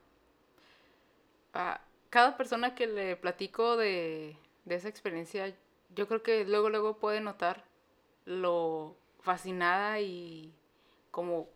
[1.52, 5.54] a cada persona que le platico de, de esa experiencia,
[5.94, 7.64] yo creo que luego, luego puede notar
[8.24, 10.52] lo fascinada y
[11.10, 11.48] como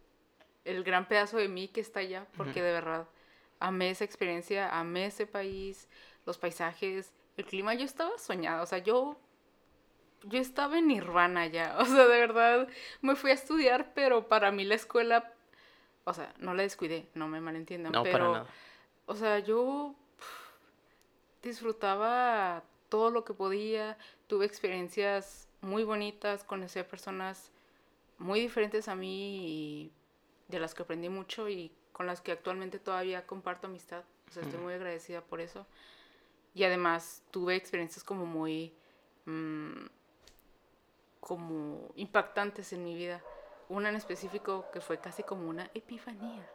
[0.64, 3.08] el gran pedazo de mí que está allá, porque de verdad
[3.60, 5.88] amé esa experiencia, amé ese país,
[6.26, 7.74] los paisajes, el clima.
[7.74, 9.16] Yo estaba soñada, o sea, yo
[10.24, 12.68] yo estaba en Nirvana ya, o sea, de verdad
[13.02, 15.32] me fui a estudiar, pero para mí la escuela,
[16.08, 18.46] o sea, no la descuidé, no me malentiendan, No, pero, para nada.
[19.06, 19.94] o sea, yo
[21.42, 27.50] disfrutaba todo lo que podía, tuve experiencias muy bonitas, conocí a personas
[28.18, 29.92] muy diferentes a mí y
[30.48, 34.42] de las que aprendí mucho y con las que actualmente todavía comparto amistad, o sea,
[34.42, 35.66] estoy muy agradecida por eso.
[36.54, 38.72] Y además tuve experiencias como muy
[39.26, 39.86] mm,
[41.20, 43.22] como impactantes en mi vida.
[43.68, 46.48] Una en específico que fue casi como una epifanía,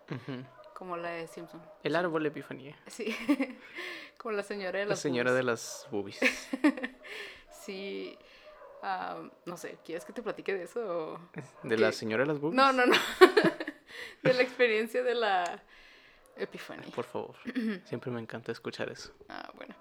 [0.74, 1.61] como la de Simpson.
[1.84, 2.76] El árbol Epifanía.
[2.88, 3.16] Sí,
[4.18, 6.20] como la señora de La las señora de las boobies.
[7.64, 8.18] Sí,
[9.45, 11.18] no sé, ¿quieres que te platique de eso?
[11.64, 12.57] ¿De la señora de las boobies?
[12.57, 12.95] No, no, no.
[14.24, 15.64] de la experiencia de la
[16.36, 16.91] epifanía.
[16.93, 17.36] Por favor.
[17.86, 19.14] Siempre me encanta escuchar eso.
[19.30, 19.76] Ah, bueno.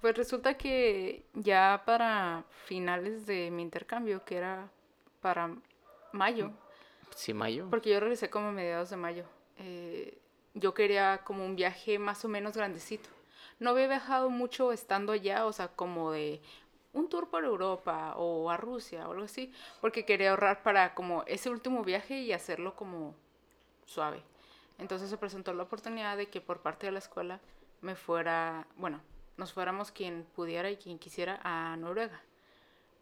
[0.00, 4.68] Pues resulta que ya para finales de mi intercambio, que era
[5.20, 5.54] para
[6.12, 6.52] mayo,
[7.14, 7.66] Sí, mayo.
[7.70, 9.24] porque yo regresé como a mediados de mayo,
[9.58, 10.18] eh,
[10.54, 13.08] yo quería como un viaje más o menos grandecito.
[13.58, 16.40] No había viajado mucho estando allá, o sea, como de
[16.92, 21.22] un tour por Europa o a Rusia o algo así, porque quería ahorrar para como
[21.26, 23.14] ese último viaje y hacerlo como
[23.84, 24.22] suave.
[24.78, 27.38] Entonces se presentó la oportunidad de que por parte de la escuela
[27.82, 29.00] me fuera, bueno,
[29.36, 32.20] nos fuéramos quien pudiera y quien quisiera a Noruega,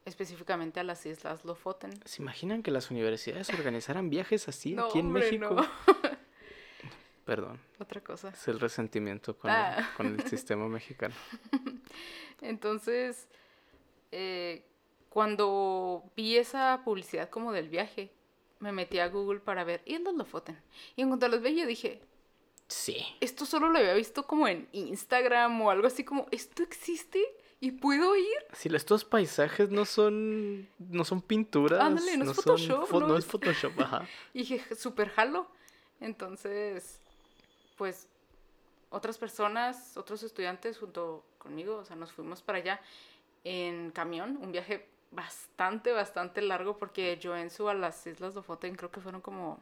[0.04, 1.90] específicamente a las islas Lofoten.
[2.04, 5.54] ¿Se imaginan que las universidades organizaran viajes así No, aquí en hombre, México?
[5.54, 5.66] no.
[7.24, 8.30] Perdón, Otra cosa.
[8.30, 9.76] es el resentimiento con, Ah.
[9.78, 11.14] el, con el sistema mexicano.
[12.40, 13.28] Entonces,
[14.12, 14.64] eh,
[15.10, 18.10] cuando vi esa publicidad como del viaje,
[18.60, 20.58] me metí a Google para ver Islas Lofoten.
[20.96, 22.00] Y en cuanto los vi, yo dije,
[22.66, 22.96] Sí.
[23.20, 27.22] esto solo lo había visto como en Instagram o algo así como, ¿esto existe?
[27.60, 28.38] ¿Y puedo ir?
[28.52, 33.08] Si estos paisajes no son no son pinturas, Ándale, no es Photoshop, ¿no?
[33.08, 34.06] no es Photoshop, ajá.
[34.32, 35.48] Y dije, súper jalo.
[36.00, 37.00] Entonces,
[37.76, 38.06] pues,
[38.90, 42.80] otras personas, otros estudiantes junto conmigo, o sea, nos fuimos para allá
[43.42, 48.76] en camión, un viaje bastante, bastante largo, porque yo en su a las Islas Lofoten
[48.76, 49.58] creo que fueron como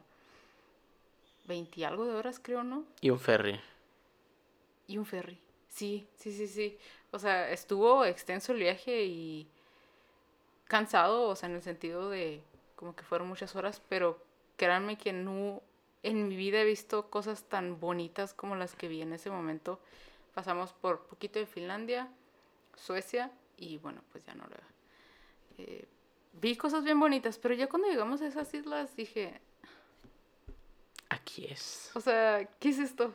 [1.45, 2.83] 20 y algo de horas, creo, ¿no?
[3.01, 3.59] Y un ferry.
[4.87, 5.39] Y un ferry.
[5.69, 6.77] Sí, sí, sí, sí.
[7.11, 9.47] O sea, estuvo extenso el viaje y
[10.67, 12.41] cansado, o sea, en el sentido de
[12.75, 14.21] como que fueron muchas horas, pero
[14.57, 15.61] créanme que no,
[16.03, 19.79] en mi vida he visto cosas tan bonitas como las que vi en ese momento.
[20.35, 22.07] Pasamos por poquito de Finlandia,
[22.75, 24.67] Suecia y bueno, pues ya Noruega.
[25.57, 25.85] eh,
[26.33, 29.39] vi cosas bien bonitas, pero ya cuando llegamos a esas islas dije,
[31.09, 31.89] Aquí es.
[31.95, 33.13] o sea, ¿qué es esto?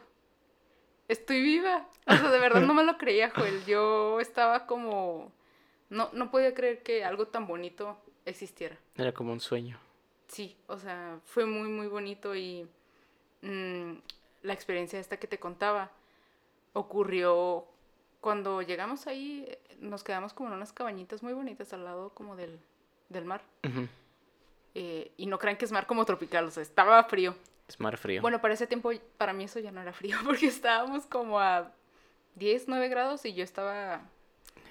[1.12, 1.86] Estoy viva.
[2.06, 3.64] O sea, de verdad no me lo creía, Joel.
[3.66, 5.30] Yo estaba como...
[5.90, 8.78] No, no podía creer que algo tan bonito existiera.
[8.96, 9.78] Era como un sueño.
[10.28, 12.66] Sí, o sea, fue muy, muy bonito y
[13.42, 13.92] mm,
[14.42, 15.90] la experiencia esta que te contaba
[16.72, 17.66] ocurrió
[18.22, 19.46] cuando llegamos ahí,
[19.80, 22.58] nos quedamos como en unas cabañitas muy bonitas al lado como del,
[23.10, 23.42] del mar.
[24.74, 27.34] Eh, y no crean que es mar como tropical, o sea, estaba frío.
[27.68, 28.20] Es mar frío.
[28.22, 31.72] Bueno, para ese tiempo, para mí eso ya no era frío, porque estábamos como a
[32.36, 34.02] 10, 9 grados y yo estaba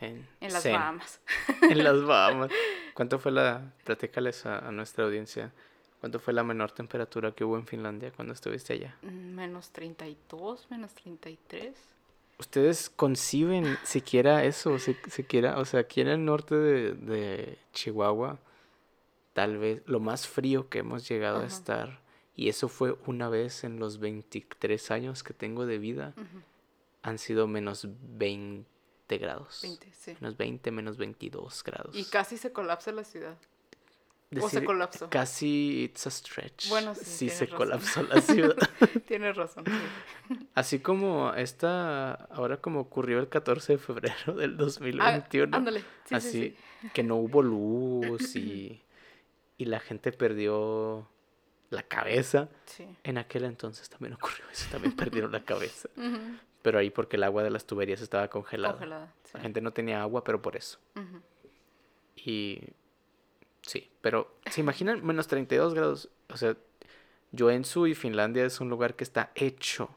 [0.01, 1.21] en, en las Zen, Bahamas.
[1.61, 2.51] En las Bahamas.
[2.93, 3.73] ¿Cuánto fue la...
[3.83, 5.51] Platícales a, a nuestra audiencia.
[5.99, 8.95] ¿Cuánto fue la menor temperatura que hubo en Finlandia cuando estuviste allá?
[9.03, 11.75] Mm, Menos 32, menos 33.
[12.39, 14.79] ¿Ustedes conciben siquiera eso?
[14.79, 18.39] Si- siquiera, o sea, aquí en el norte de, de Chihuahua,
[19.33, 21.99] tal vez lo más frío que hemos llegado a estar,
[22.43, 26.41] y eso fue una vez en los 23 años que tengo de vida, Ujú,
[27.03, 27.87] han sido menos
[28.17, 28.65] 20
[29.17, 29.59] grados.
[29.63, 30.13] 20, sí.
[30.19, 31.95] Menos 20, menos 22 grados.
[31.95, 33.37] Y casi se colapsa la ciudad.
[34.33, 35.09] o se Decir colapsó.
[35.09, 36.69] Casi it's a stretch.
[36.69, 37.57] Bueno, sí, Sí se razón.
[37.57, 38.55] colapsó la ciudad.
[39.07, 39.65] Tienes razón.
[39.65, 40.39] sí.
[40.55, 45.57] Así como esta, ahora como ocurrió el 14 de febrero del Ah, 2021.
[45.57, 45.81] ándale.
[46.05, 46.89] Sí, así sí, sí.
[46.93, 48.81] que no hubo luz y,
[49.57, 51.07] y la gente perdió
[51.71, 52.49] la cabeza.
[52.65, 52.87] Sí.
[53.03, 55.89] En aquel entonces también ocurrió eso, también perdieron la cabeza.
[56.61, 58.73] Pero ahí porque el agua de las tuberías estaba congelada.
[58.73, 59.13] Congelada.
[59.23, 59.31] sí.
[59.33, 60.77] La gente no tenía agua, pero por eso.
[62.15, 62.61] Y
[63.63, 66.09] sí, pero ¿se imaginan menos 32 grados?
[66.29, 66.55] O sea,
[67.35, 69.89] Joensuu y Finlandia es un lugar que está hecho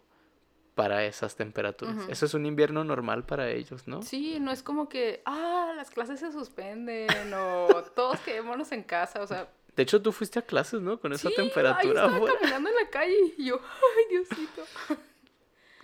[0.74, 2.08] para esas temperaturas.
[2.08, 4.02] Eso es un invierno normal para ellos, ¿no?
[4.02, 9.22] Sí, no es como que, ah, las clases se suspenden o todos quedémonos en casa,
[9.22, 11.00] o sea, De hecho, tú fuiste a clases, ¿no?
[11.00, 13.60] Con esa sí, temperatura ay, estaba caminando en la calle y yo,
[13.98, 14.62] ay, Diosito.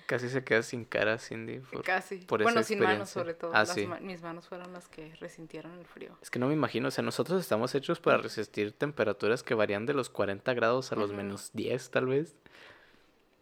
[0.07, 1.61] Casi se queda sin cara, Cindy.
[1.61, 2.17] por- Casi.
[2.19, 3.53] por bueno, esa sin manos sobre todo.
[3.55, 3.87] Ah, Las sí.
[3.87, 6.17] ma- mis manos fueron las que resintieron el frío.
[6.21, 9.87] Es que no me imagino, o sea, nosotros estamos hechos para resistir temperaturas que varían
[9.87, 12.35] de los 40 grados a los menos 10 tal vez.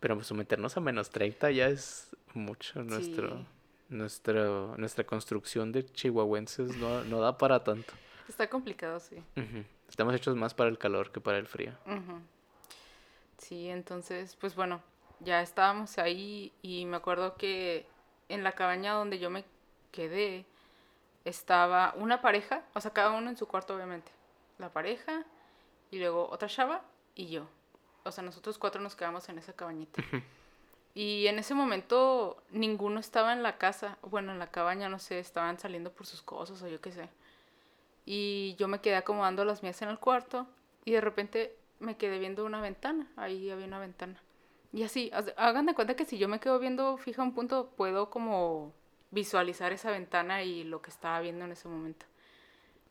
[0.01, 2.82] Pero pues, someternos a menos 30 ya es mucho.
[2.84, 3.46] Nuestro, Sí.
[3.88, 7.94] nuestro, nuestra construcción de chihuahuenses no, no da para tanto.
[8.28, 9.16] Está complicado, sí.
[9.36, 9.64] Ujú.
[9.99, 11.72] Estamos hechos más para el calor que para el frío.
[13.36, 14.80] Sí, entonces, pues bueno,
[15.18, 17.84] ya estábamos ahí y me acuerdo que
[18.28, 19.44] en la cabaña donde yo me
[19.90, 20.46] quedé
[21.24, 24.12] estaba una pareja, o sea, cada uno en su cuarto obviamente.
[24.59, 25.24] La pareja
[25.90, 26.80] y luego otra chava
[27.16, 27.49] y yo.
[28.05, 30.01] O sea, nosotros cuatro nos quedamos en esa cabañita.
[30.94, 35.18] Y en ese momento ninguno estaba en la casa, bueno, en la cabaña, no sé,
[35.18, 37.09] estaban saliendo por sus cosas o yo qué sé.
[38.11, 40.46] Y yo me quedé acomodando las mías en el cuarto
[40.86, 44.18] y de repente me quedé viendo una ventana, ahí había una ventana.
[44.72, 48.09] Y así, hagan de cuenta que si yo me quedo viendo fija un punto, puedo
[48.09, 48.72] como
[49.11, 52.06] visualizar esa ventana y lo que estaba viendo en ese momento.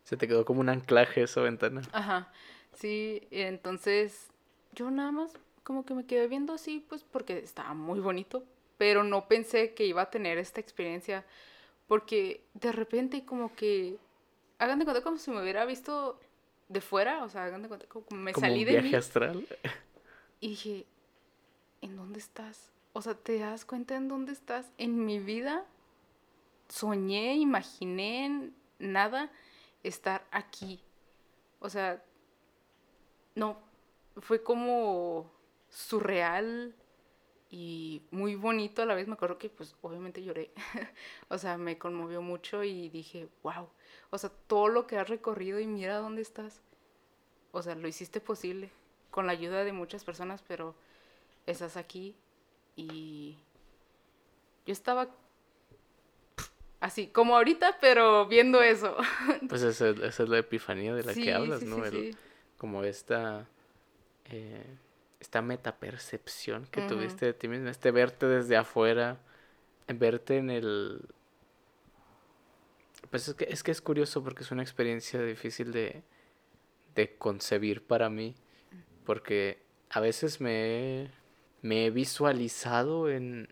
[0.04, 1.82] Se te quedó como un anclaje esa ventana.
[1.90, 2.30] Ajá,
[2.74, 4.28] sí, entonces
[4.72, 5.32] yo nada más
[5.64, 8.44] como que me quedé viendo así, pues porque estaba muy bonito,
[8.76, 11.24] pero no pensé que iba a tener esta experiencia,
[11.88, 13.96] porque de repente como que,
[14.58, 16.20] hagan de cuenta como si me hubiera visto
[16.68, 18.94] de fuera, o sea, hagan de cuenta como me como salí un de viaje mí
[18.94, 19.46] astral.
[20.40, 20.86] y dije,
[21.80, 22.72] ¿en dónde estás?
[22.92, 24.70] O sea, ¿te das cuenta en dónde estás?
[24.76, 25.64] En mi vida
[26.68, 29.30] soñé, imaginé, nada,
[29.82, 30.80] estar aquí.
[31.60, 32.02] O sea,
[33.34, 33.58] no,
[34.16, 35.30] fue como
[35.70, 36.74] surreal
[37.50, 39.06] y muy bonito a la vez.
[39.08, 40.50] Me acuerdo que pues obviamente lloré.
[41.28, 43.68] o sea, me conmovió mucho y dije, wow.
[44.10, 46.60] O sea, todo lo que has recorrido y mira dónde estás.
[47.52, 48.70] O sea, lo hiciste posible
[49.10, 50.74] con la ayuda de muchas personas, pero
[51.46, 52.14] estás aquí
[52.76, 53.36] y
[54.66, 55.08] yo estaba
[56.80, 58.96] así, como ahorita, pero viendo eso.
[59.48, 61.76] Pues esa, esa es la epifanía de la Sí, que hablas, sí, ¿no?
[61.76, 62.18] sí, El- sí.
[62.58, 63.46] como esta
[64.26, 64.76] eh,
[65.20, 69.18] esta metapercepción que tuviste de ti mismo, este verte desde afuera,
[69.88, 71.08] verte en el
[73.10, 76.02] pues es que es que es curioso porque es una experiencia difícil de
[76.94, 78.34] de concebir para mí
[79.04, 81.10] porque a veces me he,
[81.62, 83.48] me he visualizado en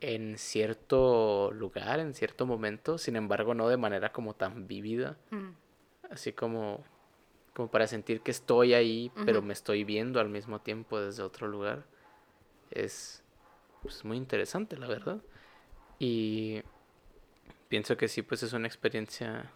[0.00, 5.18] en cierto lugar, en cierto momento, sin embargo no de manera como tan vívida.
[5.30, 5.50] Mm,
[6.10, 6.84] así como,
[7.60, 9.48] como para sentir que estoy ahí, pero Ujú.
[9.48, 11.84] me estoy viendo al mismo tiempo desde otro lugar.
[12.70, 13.22] Es
[13.82, 15.20] pues, muy interesante, la verdad.
[15.98, 16.62] Y
[17.68, 19.52] pienso que sí, pues es una experiencia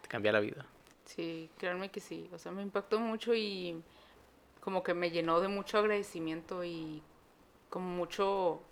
[0.00, 0.64] te cambia la vida.
[1.04, 2.26] Sí, créanme que sí.
[2.32, 3.82] O sea, me impactó mucho y
[4.62, 7.02] como que me llenó de mucho agradecimiento y
[7.68, 8.62] como mucho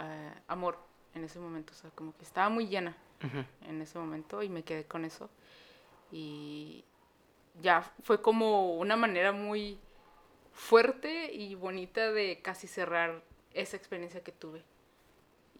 [0.00, 0.76] eh, amor
[1.14, 1.72] en ese momento.
[1.72, 3.42] O sea, como que estaba muy llena Ujú.
[3.70, 5.30] en ese momento y me quedé con eso.
[6.10, 6.84] Y
[7.60, 9.78] ya fue como una manera muy
[10.52, 13.22] fuerte y bonita de casi cerrar
[13.52, 14.62] esa experiencia que tuve.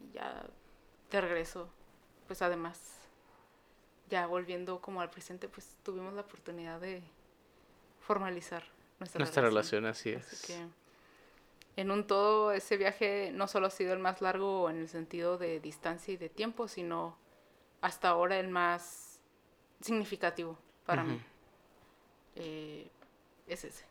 [0.01, 0.47] Y ya
[1.11, 1.69] de regreso,
[2.27, 2.81] pues además,
[4.09, 7.03] ya volviendo como al presente, pues tuvimos la oportunidad de
[8.01, 8.65] formalizar
[8.99, 10.47] nuestra, Nuestra relación, así Así es.
[10.47, 10.67] que
[11.77, 15.39] en un todo ese viaje no solo ha sido el más largo en el sentido
[15.39, 17.17] de distancia y de tiempo, sino
[17.81, 19.21] hasta ahora el más
[19.81, 21.21] significativo para mí.
[22.37, 22.89] Eh,
[23.47, 23.85] es ese.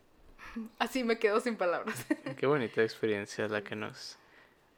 [0.78, 2.06] Así me quedo sin palabras.
[2.36, 4.18] Qué bonita experiencia la que nos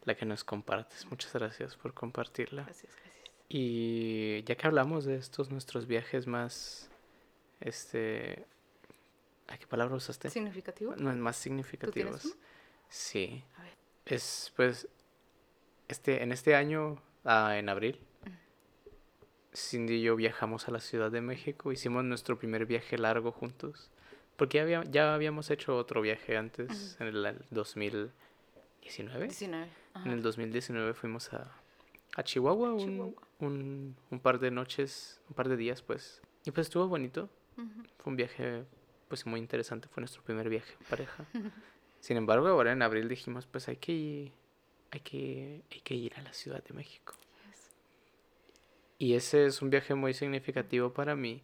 [0.03, 1.05] la que nos compartes.
[1.07, 2.63] Muchas gracias por compartirla.
[2.63, 3.25] Gracias, gracias.
[3.49, 6.89] Y ya que hablamos de estos nuestros viajes más
[7.59, 8.45] este
[9.47, 10.29] ¿a qué palabra usaste?
[10.29, 10.95] ¿Significativo?
[10.95, 12.37] No, más ¿Tú tienes significativos.
[12.89, 13.43] Sí.
[13.57, 13.73] A ver.
[14.05, 14.87] Es pues
[15.87, 17.99] este en este año ah, en abril
[19.55, 23.89] Cindy y yo viajamos a la Ciudad de México, hicimos nuestro primer viaje largo juntos,
[24.35, 29.27] porque ya, había- ya habíamos hecho otro viaje antes, en el 2019.
[29.27, 29.69] 19.
[29.93, 30.05] Ajá.
[30.05, 31.51] En el 2019 fuimos a,
[32.15, 33.21] a Chihuahua, un, Chihuahua.
[33.39, 36.21] Un, un par de noches, un par de días pues.
[36.45, 37.29] Y pues estuvo bonito,
[37.97, 38.63] fue un viaje
[39.07, 41.25] pues muy interesante, fue nuestro primer viaje en pareja.
[41.99, 44.31] Sin embargo, ahora en abril dijimos pues hay que
[44.91, 47.13] hay que, hay que ir a la Ciudad de México.
[48.97, 51.41] Y ese es un viaje muy significativo para mí,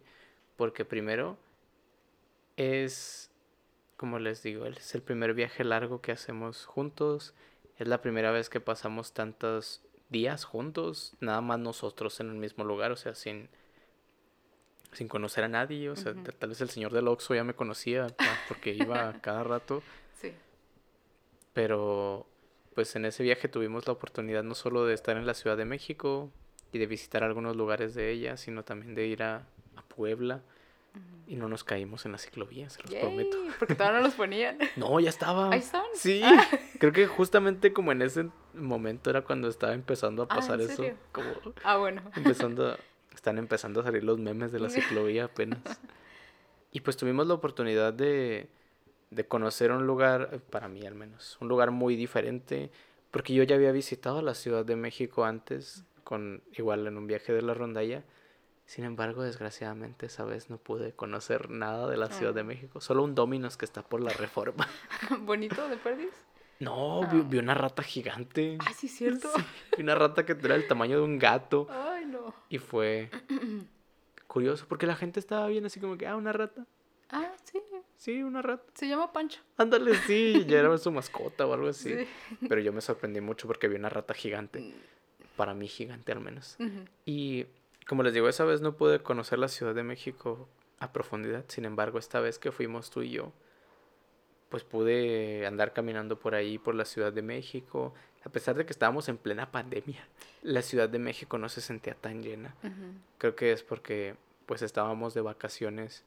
[0.56, 1.36] porque primero
[2.56, 3.30] es,
[3.96, 7.34] como les digo, es el primer viaje largo que hacemos juntos,
[7.78, 12.64] es la primera vez que pasamos tantos días juntos, nada más nosotros en el mismo
[12.64, 13.48] lugar, o sea, sin,
[14.92, 18.08] sin conocer a nadie, o sea, tal vez el señor del Oxxo ya me conocía
[18.08, 19.82] pa- porque iba cada rato,
[20.20, 20.32] Sí.
[21.52, 22.26] pero
[22.74, 25.64] pues en ese viaje tuvimos la oportunidad no solo de estar en la Ciudad de
[25.64, 26.30] México
[26.72, 29.46] y de visitar algunos lugares de ella, sino también de ir a,
[29.76, 30.40] a Puebla
[31.26, 33.36] y no nos caímos en la ciclovía, se los prometo.
[33.58, 34.58] Porque todavía no los ponían.
[34.76, 35.50] No, ya estaba.
[35.52, 35.86] Ahí estaban.
[35.94, 36.22] Sí,
[36.80, 40.60] creo que justamente como en ese momento era cuando estaba empezando a Ah, ¿en pasar
[40.60, 41.32] eso, como
[41.64, 42.02] Ah, bueno.
[42.16, 42.78] empezando, a-
[43.14, 45.60] están empezando a salir los memes de la ciclovía apenas.
[46.72, 48.48] Y pues tuvimos la oportunidad de,
[49.10, 52.70] de conocer un lugar, para mí al menos, un lugar muy diferente,
[53.10, 57.32] porque yo ya había visitado la Ciudad de México antes, con igual en un viaje
[57.32, 58.04] de la rondalla.
[58.64, 62.44] Sin embargo, desgraciadamente esa vez no pude conocer nada de la Ciudad de Ah.
[62.44, 64.68] México, solo un Domino's que está por la Reforma.
[65.20, 66.12] Bonito de perdis.
[66.60, 67.26] No, vi, Ah.
[67.28, 68.56] vi una rata gigante.
[68.64, 69.28] Ay, sí, es cierto.
[69.76, 71.66] Vi una rata que era el tamaño de un gato.
[71.70, 72.32] Ay, no.
[72.48, 73.10] Y fue
[74.26, 76.66] curioso porque la gente estaba bien así como que, ah, una rata.
[77.10, 77.60] Ah, sí.
[77.96, 78.64] Sí, una rata.
[78.74, 79.40] Se llama Pancho.
[79.56, 81.94] Ándale, sí, ya era su mascota o algo así.
[81.94, 82.08] Sí.
[82.48, 84.74] Pero yo me sorprendí mucho porque vi una rata gigante.
[85.36, 86.56] Para mí gigante al menos.
[87.04, 87.46] Y
[87.86, 91.44] como les digo, esa vez no pude conocer la Ciudad de México a profundidad.
[91.48, 93.32] Sin embargo, esta vez que fuimos tú y yo,
[94.48, 97.94] pues pude andar caminando por ahí, por la Ciudad de México.
[98.24, 100.06] A pesar de que estábamos en plena pandemia,
[100.42, 102.54] la Ciudad de México no se sentía tan llena.
[103.18, 104.16] Creo que es porque
[104.46, 106.04] pues estábamos de vacaciones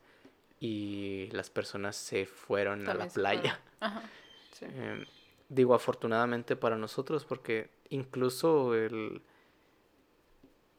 [0.59, 3.59] y las personas se fueron a la playa.
[3.79, 4.03] Ajá.
[4.51, 4.65] Sí.
[4.65, 5.05] Em,
[5.49, 9.21] digo afortunadamente para nosotros porque incluso el,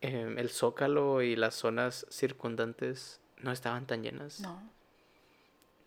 [0.00, 4.40] em, el zócalo y las zonas circundantes no estaban tan llenas.
[4.40, 4.70] No.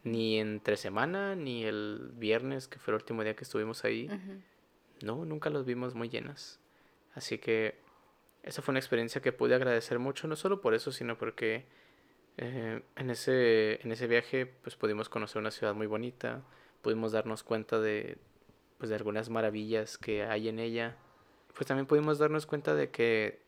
[0.04, 4.10] Ni entre semana, ni el viernes, que fue el último día que estuvimos ahí.
[5.02, 6.60] No, nunca los vimos muy llenas.
[7.14, 7.80] Así que
[8.44, 11.66] esa fue una experiencia que pude agradecer mucho, no solo por eso, sino porque
[12.38, 16.42] eh, en, ese, en ese viaje pues pudimos conocer una ciudad muy bonita,
[16.82, 18.18] pudimos darnos cuenta de,
[18.78, 20.96] pues, de algunas maravillas que hay en ella.
[21.54, 23.42] Pues también pudimos darnos cuenta de que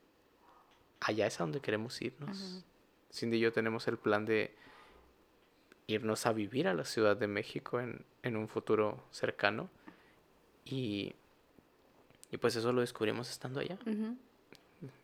[1.00, 2.38] allá es a donde queremos irnos.
[2.38, 2.64] Ujú.
[3.14, 4.56] Cindy y yo tenemos el plan de
[5.88, 9.70] irnos a vivir a la Ciudad de México en, en un futuro cercano.
[10.66, 11.14] Y,
[12.32, 13.78] y pues eso lo descubrimos estando allá.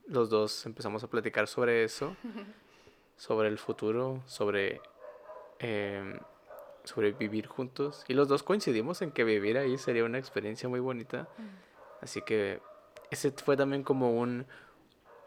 [0.07, 2.15] Los dos empezamos a platicar sobre eso,
[3.17, 4.81] sobre el futuro, sobre,
[5.59, 6.17] em,
[6.83, 8.05] sobre vivir juntos.
[8.07, 11.27] Y los dos coincidimos en que vivir ahí sería una experiencia muy bonita.
[12.01, 12.61] Así que
[13.11, 14.45] ese fue también como un,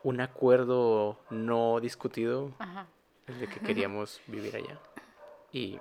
[0.03, 2.87] un acuerdo no discutido Ajá.
[3.27, 4.79] el de que queríamos vivir allá.
[5.53, 5.79] Y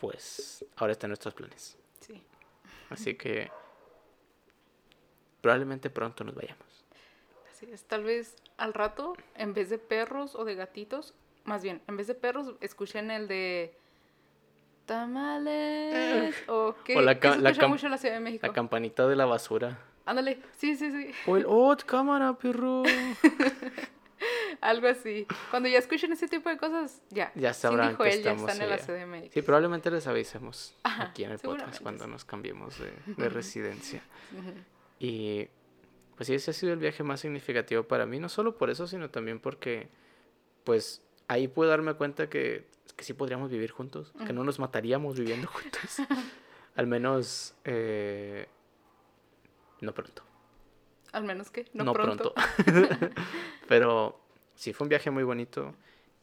[0.00, 1.78] pues ahora está en nuestros planes.
[2.00, 2.22] Sí.
[2.90, 3.50] Así que
[5.40, 6.84] probablemente pronto nos vayamos.
[7.50, 7.84] Así es.
[7.84, 11.14] Tal vez al rato, en vez de perros o de gatitos,
[11.44, 13.76] más bien, en vez de perros, escuchen el de
[14.86, 16.96] tamales o qué.
[16.96, 18.46] O la Eso ca- la escucha cam- mucho en la Ciudad de México.
[18.46, 19.78] La campanita de la basura.
[20.06, 21.10] Ándale, sí, sí, sí.
[21.26, 22.82] O el, oh, cámara, perro.
[24.60, 25.26] Algo así.
[25.50, 27.32] Cuando ya escuchen ese tipo de cosas, ya.
[27.34, 28.86] Ya Sí, sabrán dijo que él, ya estamos están en la allá.
[28.86, 29.34] CDMX.
[29.34, 32.10] Sí, probablemente les avisemos Ajá, aquí en el podcast cuando sí.
[32.10, 34.02] nos cambiemos de, de residencia.
[34.98, 35.48] Y
[36.16, 38.86] pues sí, ese ha sido el viaje más significativo para mí, no solo por eso,
[38.86, 39.88] sino también porque
[40.62, 45.18] pues ahí puedo darme cuenta que, que sí podríamos vivir juntos, que no nos mataríamos
[45.18, 45.96] viviendo juntos.
[46.76, 48.46] Al menos eh,
[49.84, 50.22] no pronto.
[51.12, 52.34] Al menos que, no, No, pronto.
[52.34, 53.10] pronto.
[53.68, 54.20] Pero
[54.54, 55.74] sí, fue un viaje muy bonito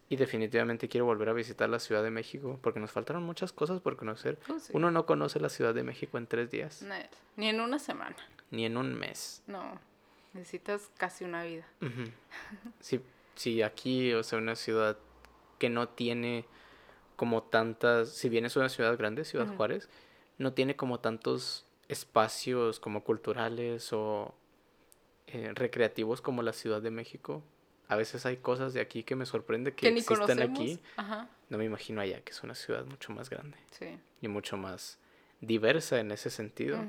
[0.10, 3.80] y definitivamente quiero volver a visitar la Ciudad de México porque nos faltaron muchas cosas
[3.80, 4.38] por conocer.
[4.60, 4.72] Sí.
[4.74, 6.96] Uno no conoce la Ciudad de México en tres días, No,
[7.38, 8.16] Ni en una semana.
[8.50, 9.42] ni en un mes.
[9.48, 9.80] No.
[10.34, 11.66] Necesitas casi una vida.
[11.82, 12.10] Ujú.
[12.80, 13.02] Sí,
[13.36, 14.98] sí, aquí, o sea, una ciudad
[15.60, 16.46] que no tiene
[17.16, 19.48] como tantas, si bien es una ciudad grande, Ciudad.
[19.56, 19.90] Juárez,
[20.38, 24.34] no tiene como tantos espacios como culturales o
[25.28, 27.44] eh, recreativos como la Ciudad de México.
[27.88, 30.60] A veces hay cosas de aquí que me sorprende que, existan conocemos.
[30.60, 30.80] aquí.
[30.96, 31.30] Ajá.
[31.50, 34.00] No me imagino allá, que es una ciudad mucho más grande Sí.
[34.22, 34.98] y mucho más
[35.42, 36.80] diversa en ese sentido.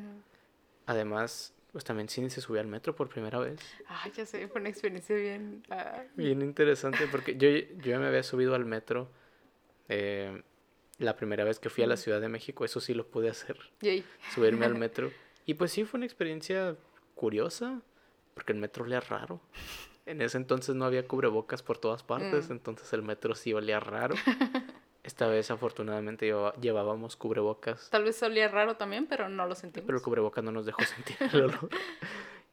[0.86, 3.60] Además, pues también Cindy se subió al metro por primera vez.
[3.88, 5.64] Ay, ya sé, fue una experiencia bien.
[5.70, 9.08] ah, Bien interesante porque yo, yo ya me había subido al metro
[9.88, 10.42] eh,
[11.02, 11.96] la primera vez que fui a la.
[11.96, 14.04] Ciudad de México, eso sí lo pude hacer, yay.
[14.34, 15.10] subirme al metro.
[15.46, 16.76] Y pues sí, fue una experiencia
[17.14, 17.80] curiosa,
[18.34, 19.40] porque el metro olía raro.
[20.06, 22.52] En ese entonces no había cubrebocas por todas partes, Mm.
[22.52, 24.14] entonces el metro sí olía raro.
[25.04, 29.86] Esta vez afortunadamente llevábamos cubrebocas, Tal vez olía raro también, pero no lo sentimos.
[29.86, 31.68] pero el cubrebocas no nos dejó sentir el olor.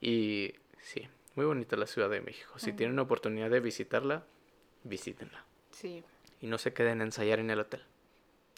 [0.02, 2.54] Y sí, muy bonita la Ciudad de México.
[2.58, 4.24] Si tienen la oportunidad de visitarla,
[4.84, 5.43] visítenla.
[5.72, 6.04] Sí.
[6.41, 7.84] Y no se queden a ensayar en el hotel.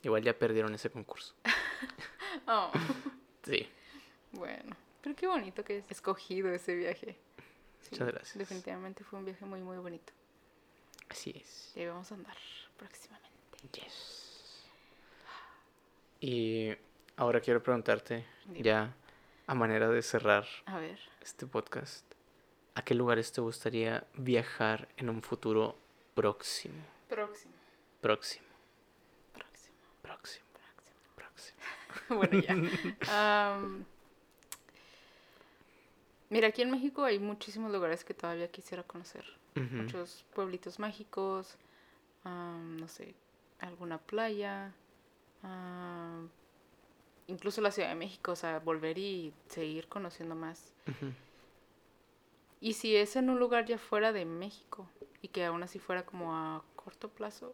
[0.03, 1.35] Igual ya perdieron ese concurso.
[2.47, 2.71] Oh,
[3.43, 3.67] Sí,
[4.31, 4.75] bueno.
[5.01, 7.17] Pero qué bonito que has escogido ese viaje.
[7.81, 8.37] Sí, Muchas gracias.
[8.37, 10.13] Definitivamente fue un viaje muy, muy bonito.
[11.09, 11.73] así es.
[11.75, 12.37] Y ahí vamos a andar
[12.77, 13.29] próximamente.
[13.73, 14.63] Yes.
[16.21, 16.71] Y
[17.17, 18.61] ahora quiero preguntarte, Dime.
[18.63, 18.95] ya
[19.47, 20.99] a manera de cerrar A ver.
[21.21, 22.05] este podcast,
[22.75, 25.75] ¿a qué lugares te gustaría viajar en un futuro?
[26.15, 26.83] Próximo.
[27.09, 27.53] Próximo,
[28.01, 28.50] Próximo.
[32.09, 32.55] bueno, ya.
[36.29, 39.25] Mira, aquí en México hay muchísimos lugares que todavía quisiera conocer.
[39.53, 41.57] Muchos pueblitos mágicos,
[42.23, 43.13] no sé,
[43.59, 44.71] alguna playa,
[47.27, 50.73] incluso la Ciudad de México, o sea, volver y seguir conociendo más.
[52.61, 54.87] Y si es en un lugar ya fuera de México
[55.21, 57.53] y que aún así fuera como a corto plazo,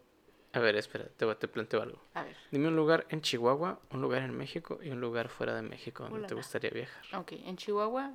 [0.58, 2.02] A ver, espera, te, te planteo algo.
[2.16, 5.54] a ver, Dime un lugar en Chihuahua, un lugar en México y un lugar fuera
[5.54, 7.04] de México donde te gustaría viajar.
[7.16, 8.14] ok, en Chihuahua,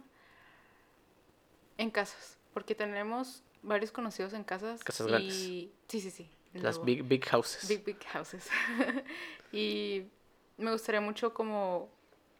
[1.78, 4.82] en casas, porque tenemos varios conocidos en casas.
[4.82, 5.10] Casas y...
[5.10, 5.36] grandes.
[5.36, 6.30] Sí, sí, sí.
[6.54, 7.68] Las luego- big, big houses.
[7.68, 8.48] Big, big houses.
[9.52, 10.06] y
[10.58, 11.88] me gustaría mucho como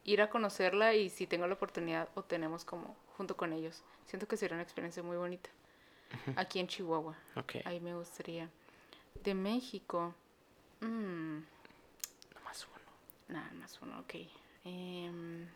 [0.05, 3.85] ir a conocerla y si tengo la oportunidad o tenemos como junto con ellos.
[4.07, 5.49] Siento que sería una experiencia muy bonita.
[6.37, 7.17] Aquí en Chihuahua.
[7.37, 8.51] Ok, Ahí me gustaría.
[9.15, 10.15] De México.
[10.81, 11.39] mm,
[12.35, 12.93] nomás uno.
[13.29, 14.15] nada más uno, ok.
[14.65, 15.47] Em,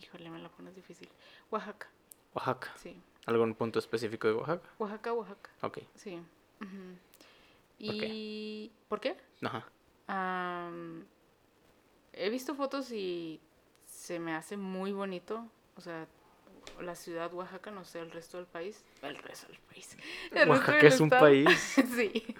[0.00, 1.08] híjole, me la pones difícil.
[1.50, 1.88] Oaxaca,
[2.34, 2.72] Oaxaca.
[2.76, 3.00] sí.
[3.26, 4.68] ¿Algún punto específico de Oaxaca?
[4.78, 5.78] Oaxaca, Oaxaca, Ok.
[5.94, 6.14] sí.
[6.60, 7.86] Ujú.
[7.86, 8.06] ¿Por qué?
[8.08, 8.72] Y...
[8.88, 9.16] ¿Por qué?
[9.42, 9.66] Ajá.
[10.08, 11.04] Am,
[12.12, 13.40] he visto fotos y
[13.86, 15.46] se me hace muy bonito.
[15.76, 16.06] O sea,
[16.80, 18.82] la ciudad Oaxaca, no sé, el resto del país.
[19.02, 19.96] El resto del país.
[20.30, 21.22] El resto Oaxaca del es un estado.
[21.24, 21.60] país.
[21.96, 22.34] sí.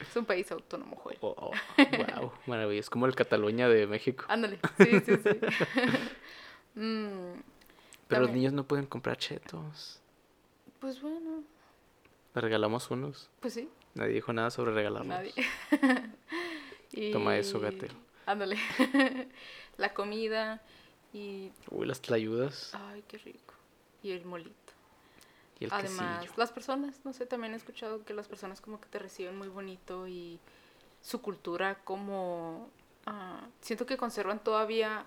[0.00, 1.18] es un país autónomo, Joel.
[1.20, 2.80] Oh, wow, maravilloso.
[2.86, 4.24] Es como el Cataluña de México.
[4.28, 4.58] Ándale.
[4.78, 5.30] Sí, sí, sí.
[6.74, 7.40] Mm,
[8.06, 9.98] Pero los niños no pueden comprar chetos.
[10.78, 11.42] pues bueno,
[12.34, 13.28] Le regalamos unos.
[13.40, 13.68] pues sí.
[13.94, 15.08] Nadie dijo nada sobre regalarlos.
[15.08, 15.34] Nadie.
[17.12, 17.90] Toma eso, Gatel.
[18.26, 18.58] Ándale.
[19.76, 20.62] la comida
[21.12, 21.50] y...
[21.70, 23.54] Uy, las tlayudas Ay, qué rico.
[24.02, 24.72] Y el molito.
[25.58, 26.34] y el Además, quesillo.
[26.36, 29.48] las personas, no sé, también he escuchado que las personas como que te reciben muy
[29.48, 30.38] bonito y
[31.02, 32.70] su cultura como...
[33.06, 35.04] ah, siento que conservan todavía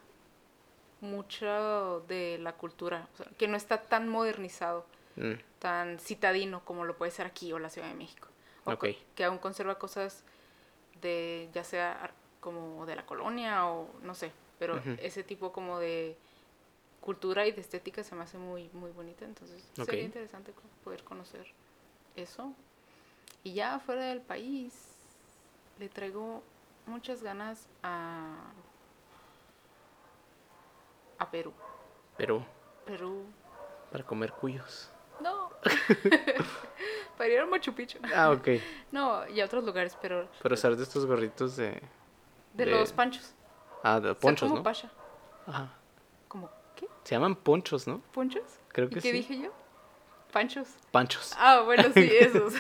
[0.99, 4.85] mucho de la cultura, o sea, que no está tan modernizado,
[5.15, 8.27] Mm, tan citadino como lo puede ser aquí o la Ciudad de México.
[8.63, 10.23] O que aún conserva cosas
[11.01, 16.15] de, ya sea como de la colonia o no sé, pero ese tipo como de
[17.01, 21.45] cultura y de estética se me hace muy, muy bonita, entonces sería interesante poder conocer
[22.15, 22.53] eso.
[23.43, 24.73] Y ya fuera del país,
[25.79, 26.43] le traigo
[26.85, 28.35] muchas ganas a,
[31.17, 31.51] a Perú.
[32.17, 32.43] Perú,
[32.85, 33.25] Perú.
[33.91, 34.89] para comer cuyos.
[35.19, 35.49] No.
[37.17, 37.99] Para ir al Machu Picchu.
[38.15, 38.47] Ah, ok.
[38.91, 41.81] No, y a otros lugares, pero Pero usar de estos gorritos de...
[42.53, 43.33] de, de- los panchos.
[43.83, 44.63] Ah, de ponchos, como ¿no?
[44.63, 44.89] pasha.
[45.47, 45.71] Ajá.
[47.01, 47.09] ¿Como qué?
[47.09, 47.99] Se llaman ponchos, ¿no?
[48.13, 48.43] ¿Ponchos?
[48.69, 49.11] Creo ¿Y que qué sí.
[49.11, 49.51] dije yo?
[50.31, 50.67] Panchos.
[50.91, 51.33] Panchos.
[51.37, 52.53] Ah, bueno, sí, esos.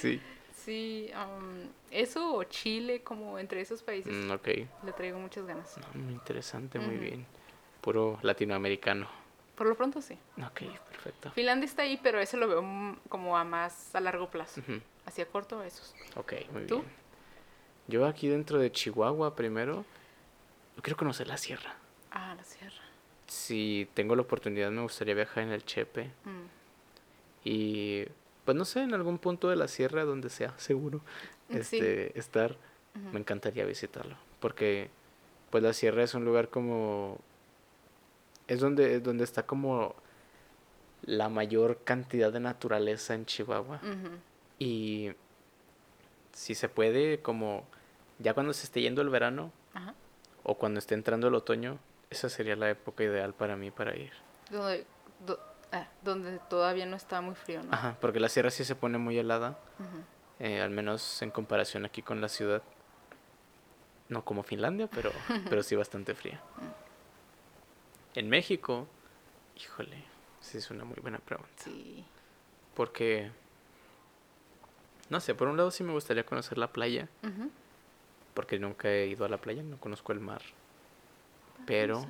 [0.00, 0.20] Sí.
[0.64, 4.48] Sí, um, eso o Chile, como entre esos países, Mm, ok.
[4.84, 5.76] le traigo muchas ganas.
[5.78, 7.26] No, muy interesante, muy bien.
[7.80, 9.08] Puro latinoamericano.
[9.56, 10.16] Por lo pronto sí.
[10.38, 11.30] Ok, perfecto.
[11.32, 14.60] Finlandia está ahí, pero ese lo veo como a más a largo plazo.
[14.60, 14.80] Ujú.
[15.06, 15.94] Hacia corto, esos.
[16.16, 16.76] Ok, muy ¿Tú?
[16.76, 16.88] bien.
[17.88, 19.84] Yo aquí dentro de Chihuahua primero,
[20.76, 21.74] yo quiero conocer la sierra.
[22.12, 22.82] Ah, la sierra.
[23.44, 26.46] Si tengo la oportunidad me gustaría viajar en el Chepe Mm.
[27.44, 28.04] y
[28.44, 31.00] pues no sé, en algún punto de la sierra donde sea seguro
[31.50, 31.58] Sí.
[31.58, 32.56] este estar,
[33.12, 34.90] me encantaría visitarlo, porque
[35.50, 37.18] pues la sierra es un lugar como
[38.48, 39.94] es donde donde está como
[41.04, 43.80] la mayor cantidad de naturaleza en Chihuahua
[44.58, 45.10] y
[46.32, 47.64] si se puede como
[48.18, 49.94] ya cuando se esté yendo el verano Ajá.
[50.44, 51.78] o cuando esté entrando el otoño,
[52.12, 54.12] esa sería la época ideal para mí para ir.
[54.50, 54.86] Donde,
[55.26, 55.40] do-
[55.72, 57.72] ah, donde todavía no está muy frío, ¿no?
[57.72, 59.58] Ajá, porque la sierra sí se pone muy helada,
[60.38, 62.62] eh, al menos en comparación aquí con la ciudad.
[64.08, 65.10] No como Finlandia, pero,
[65.48, 66.40] pero sí bastante fría.
[68.14, 68.86] En México,
[69.56, 70.04] híjole,
[70.40, 71.50] sí es una muy buena pregunta.
[71.64, 72.04] Sí.
[72.74, 73.30] Porque,
[75.08, 77.08] no sé, por un lado sí me gustaría conocer la playa,
[78.34, 80.42] porque nunca he ido a la playa, no conozco el mar.
[81.66, 82.04] Pero,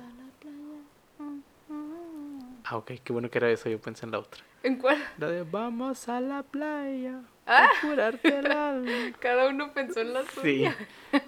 [2.65, 4.43] ah, ok, qué bueno que era eso, yo pensé en la otra.
[4.63, 4.97] ¿En cuál?
[5.17, 7.65] La de vamos a la playa, Ah.
[7.65, 9.13] a curarte el alma.
[9.19, 10.29] Cada uno pensó en la Sí.
[10.41, 10.75] suya.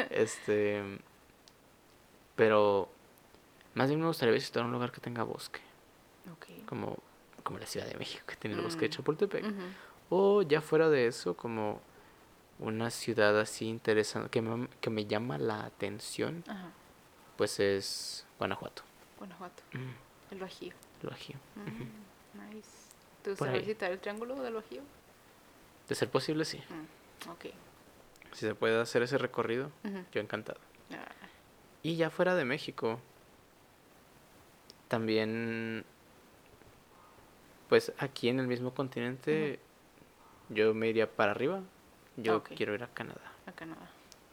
[0.09, 0.81] Este.
[2.35, 2.89] Pero.
[3.73, 5.59] Más bien me gustaría visitar un lugar que tenga bosque.
[6.31, 6.65] Ok.
[6.65, 6.97] Como,
[7.43, 8.91] como la Ciudad de México, que tiene el bosque de Mm.
[8.91, 9.45] Chapultepec.
[10.09, 11.81] O ya fuera de eso, como
[12.59, 16.69] una ciudad así interesante que me, que me llama la atención, Ajá.
[17.37, 18.83] Pues es Guanajuato.
[19.17, 19.63] Guanajuato.
[19.73, 20.73] Mm, El Bajío.
[21.03, 21.37] el Bajío.
[21.55, 22.69] Mm, Nice.
[23.23, 24.81] ¿Te gustaría visitar el Triángulo del Bajío?
[25.87, 26.57] De ser posible, sí.
[26.69, 27.45] Mm, Ok.
[28.33, 29.71] Si se puede hacer ese recorrido,
[30.11, 30.59] yo encantado.
[30.91, 31.07] Ah,
[31.83, 32.99] Y ya fuera de México,
[34.87, 35.85] también,
[37.69, 39.59] pues aquí en el mismo continente,
[40.49, 41.61] yo me iría para arriba.
[42.17, 42.49] Yo Ok.
[42.55, 43.89] quiero ir a Canadá, a Canadá.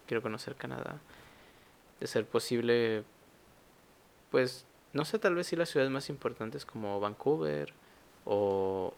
[0.07, 0.99] quiero conocer Canadá.
[2.03, 3.05] De ser posible,
[4.33, 7.73] pues, no sé, tal vez sí las ciudades más importantes como Vancouver
[8.25, 8.93] o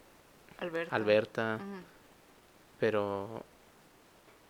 [0.90, 1.60] Alberta.
[2.80, 3.44] Pero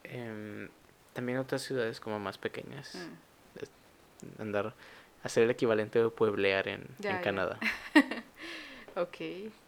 [0.05, 0.69] em,
[1.15, 2.95] también otras ciudades como más pequeñas.
[2.95, 4.73] Mm, andar
[5.25, 7.23] hacer el equivalente de pueblear en, Ya, en ya.
[7.23, 7.59] Canadá
[8.97, 9.17] Ok.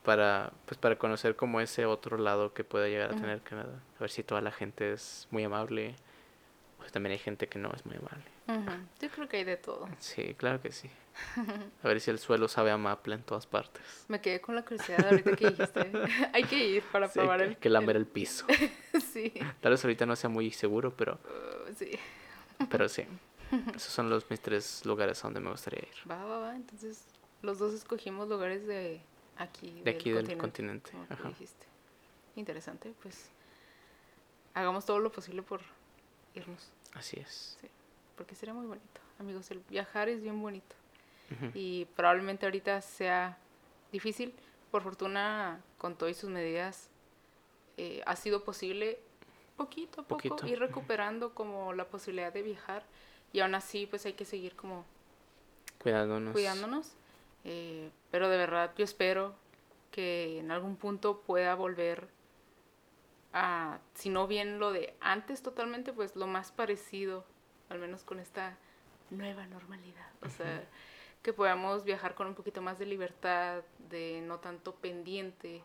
[0.05, 4.01] para pues para conocer como ese otro lado que pueda llegar a tener Canadá a
[4.01, 5.97] ver si toda la gente es muy amable
[6.87, 8.78] pues también hay gente que no es muy amable Ujú.
[9.01, 9.89] Yo creo que hay de todo.
[9.99, 10.89] sí claro que sí
[11.82, 14.62] a ver si el suelo sabe a maple en todas partes Me quedé con la
[14.62, 15.91] curiosidad ahorita que dijiste.
[16.32, 17.57] hay que ir para Sí, probar que, el.
[17.57, 18.47] que lamer el piso
[19.12, 19.32] sí.
[19.61, 21.91] tal vez ahorita no sea muy seguro pero Uh, sí.
[22.70, 23.05] pero sí
[23.74, 26.55] esos son los mis tres lugares a donde me gustaría ir Va, va, va.
[26.57, 27.05] Entonces,
[27.43, 29.01] los dos escogimos lugares de
[29.39, 29.80] aquí.
[29.82, 31.28] de aquí del continente como Ajá.
[31.28, 31.66] dijiste.
[32.37, 33.30] Interesante, pues.
[34.55, 35.61] Hagamos todo lo posible por
[36.34, 36.70] irnos.
[36.95, 37.59] Así es
[38.16, 39.01] Porque sería muy bonito.
[39.18, 40.74] Amigos, el viajar es bien bonito.
[41.55, 43.37] Y probablemente ahorita sea
[43.91, 44.32] difícil.
[44.70, 46.89] Por fortuna, con todas sus medidas,
[47.76, 48.99] eh, ha sido posible
[49.57, 52.84] poquito a poco Poquito, ir recuperando como la posibilidad de viajar.
[53.32, 54.84] Y aún así, pues hay que seguir como
[55.82, 56.93] cuidándonos cuidándonos.
[57.45, 59.34] eh, pero de verdad yo espero
[59.91, 62.09] que en algún punto pueda volver
[63.32, 67.24] a, si no bien lo de antes totalmente, pues lo más parecido,
[67.68, 68.56] al menos con esta
[69.10, 70.08] nueva normalidad.
[70.22, 70.64] O sea,
[71.22, 75.62] que podamos viajar con un poquito más de libertad, de no tanto pendiente.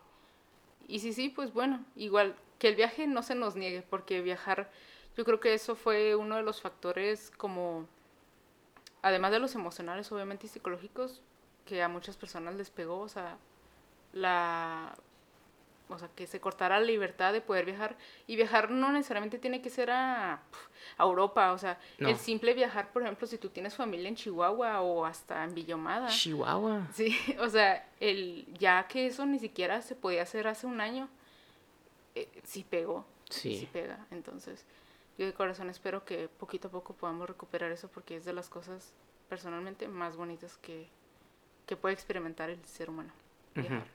[0.88, 4.70] Y sí, sí, pues bueno, igual que el viaje no se nos niegue, porque viajar,
[5.16, 7.86] yo creo que eso fue uno de los factores como
[9.02, 11.20] además de los emocionales, obviamente, y psicológicos,
[11.66, 13.36] que a muchas personas les pegó, o sea,
[14.12, 14.94] la,
[15.92, 19.62] o sea, que se cortara la libertad de poder viajar, y viajar no necesariamente tiene
[19.62, 20.34] que ser a,
[20.98, 22.08] a Europa, o sea, No.
[22.08, 26.08] el simple viajar, por ejemplo, si tú tienes familia en Chihuahua o hasta en Villomada,
[26.08, 30.80] Chihuahua sí, o sea, el, ya que eso ni siquiera se podía hacer hace un
[30.80, 31.08] año,
[32.14, 33.04] eh, sí pegó.
[33.30, 33.60] Sí.
[33.60, 34.06] Sí pega.
[34.10, 34.66] Entonces,
[35.16, 38.48] yo de corazón espero que poquito a poco podamos recuperar eso porque es de las
[38.50, 38.92] cosas
[39.28, 40.88] personalmente más bonitas que,
[41.66, 43.10] que puede experimentar el ser humano.
[43.54, 43.86] Viajar.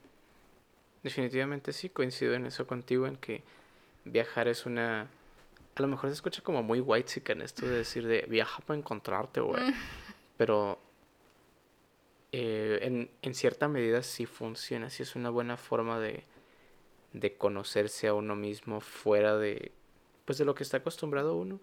[1.08, 3.42] Definitivamente sí, coincido en eso contigo, en que
[4.04, 5.04] viajar es una...
[5.04, 8.78] A lo mejor se escucha como muy white en esto de decir de viaja para
[8.78, 9.74] encontrarte, güey.
[10.36, 10.78] Pero
[12.34, 16.26] eh, en, en cierta medida sí funciona, sí es una buena forma de,
[17.14, 19.72] de conocerse a uno mismo fuera de,
[20.26, 21.62] pues de lo que está acostumbrado uno,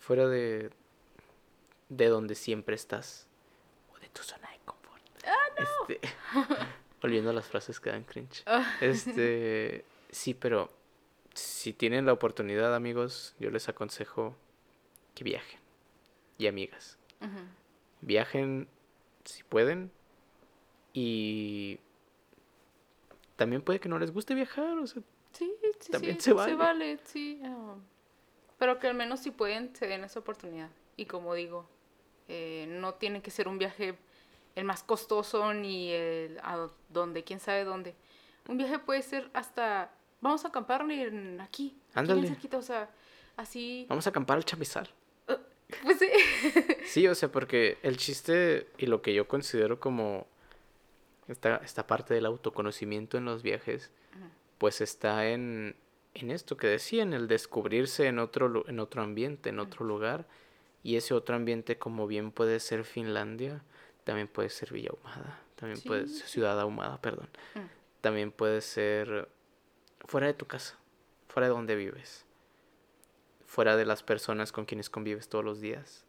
[0.00, 0.70] fuera de,
[1.88, 3.26] de donde siempre estás,
[3.90, 5.02] o de tu zona de confort.
[5.56, 6.00] Este,
[7.02, 8.42] volviendo a las frases que dan cringe.
[8.46, 8.76] Ah.
[8.80, 10.70] Este, sí, pero
[11.34, 14.36] si tienen la oportunidad, amigos, yo les aconsejo
[15.14, 15.60] que viajen.
[16.38, 16.98] Y amigas,
[18.00, 18.68] viajen
[19.24, 19.90] si pueden.
[20.92, 21.78] Y
[23.36, 26.98] también puede que no les guste viajar, o sea, Sí, sí, También sí, se vale.
[27.04, 27.40] sí.
[27.44, 27.74] ah,
[28.58, 30.70] pero que al menos si pueden, se den esa oportunidad.
[30.96, 31.66] Y como digo,
[32.28, 33.96] eh, no tiene que ser un viaje
[34.54, 37.94] el más costoso ni el a donde, quién sabe dónde.
[38.48, 39.90] Un viaje puede ser hasta,
[40.20, 42.20] vamos a acampar en aquí, aquí Ándale.
[42.22, 42.90] bien cerquita, o sea,
[43.36, 44.88] así, vamos a acampar al chamizal.
[45.82, 46.08] pues sí.
[46.86, 50.26] Sí, o sea, porque el chiste y lo que yo considero como
[51.28, 53.90] esta, esta parte del autoconocimiento en los viajes,
[54.58, 55.76] pues está en,
[56.14, 60.26] en esto que decía, en el descubrirse en otro, en otro ambiente, en otro lugar.
[60.84, 63.62] Y ese otro ambiente, como bien puede ser Finlandia,
[64.04, 66.32] también puede ser Villa Ahumada, también puede Sí, ser sí.
[66.32, 67.28] Ciudad Ahumada, perdón.
[67.54, 67.60] Mm.
[68.00, 69.28] También puede ser
[70.06, 70.78] fuera de tu casa,
[71.28, 72.24] fuera de donde vives,
[73.46, 76.04] fuera de las personas con quienes convives todos los días.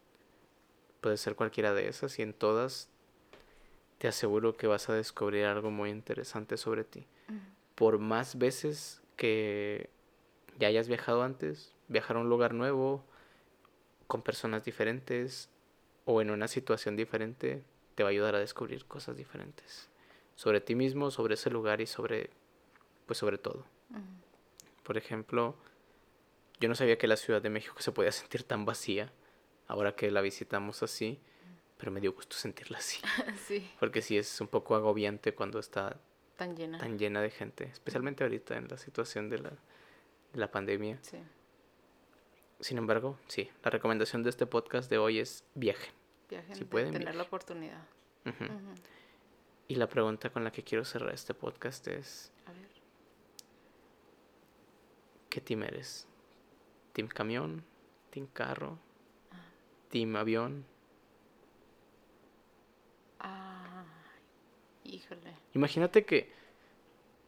[1.01, 2.89] Puede ser cualquiera de esas y en todas
[3.97, 7.05] te aseguro que vas a descubrir algo muy interesante sobre ti.
[7.29, 7.37] Ujú.
[7.75, 9.89] Por más veces que
[10.59, 13.03] ya hayas viajado antes, viajar a un lugar nuevo,
[14.07, 15.49] con personas diferentes
[16.05, 17.63] o en una situación diferente,
[17.95, 19.89] te va a ayudar a descubrir cosas diferentes
[20.35, 22.29] sobre ti mismo, sobre ese lugar y sobre,
[23.05, 23.65] pues sobre todo.
[24.83, 25.55] Por ejemplo,
[26.59, 29.11] yo no sabía que la Ciudad de México se podía sentir tan vacía
[29.67, 31.19] ahora que la visitamos así,
[31.77, 33.01] pero me dio gusto sentirla así,
[33.47, 35.99] sí, porque sí es un poco agobiante cuando está
[36.35, 36.77] tan llena.
[36.77, 40.99] tan llena de gente, especialmente ahorita en la situación de la, de la pandemia.
[41.01, 41.17] Sí.
[42.59, 45.93] Sin embargo, sí, la recomendación de este podcast de hoy es viajen.
[46.29, 47.81] Viajen Si de pueden, tener la oportunidad.
[49.67, 52.69] Y la pregunta con la que quiero cerrar este podcast es, A ver.
[55.29, 56.07] ¿qué team eres?
[56.93, 57.63] ¿Team camión?
[58.11, 58.77] ¿Team carro?
[59.89, 60.65] ¿Team avión?
[63.19, 63.85] Ah,
[64.83, 65.35] híjole.
[65.53, 66.31] Imagínate que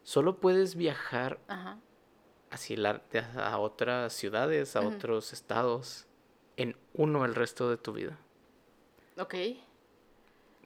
[0.03, 1.79] solo puedes viajar Ajá.
[2.51, 3.01] así la-
[3.37, 6.07] a otras ciudades, a otros estados,
[6.57, 8.17] en uno el resto de tu vida.
[9.17, 9.35] Ok.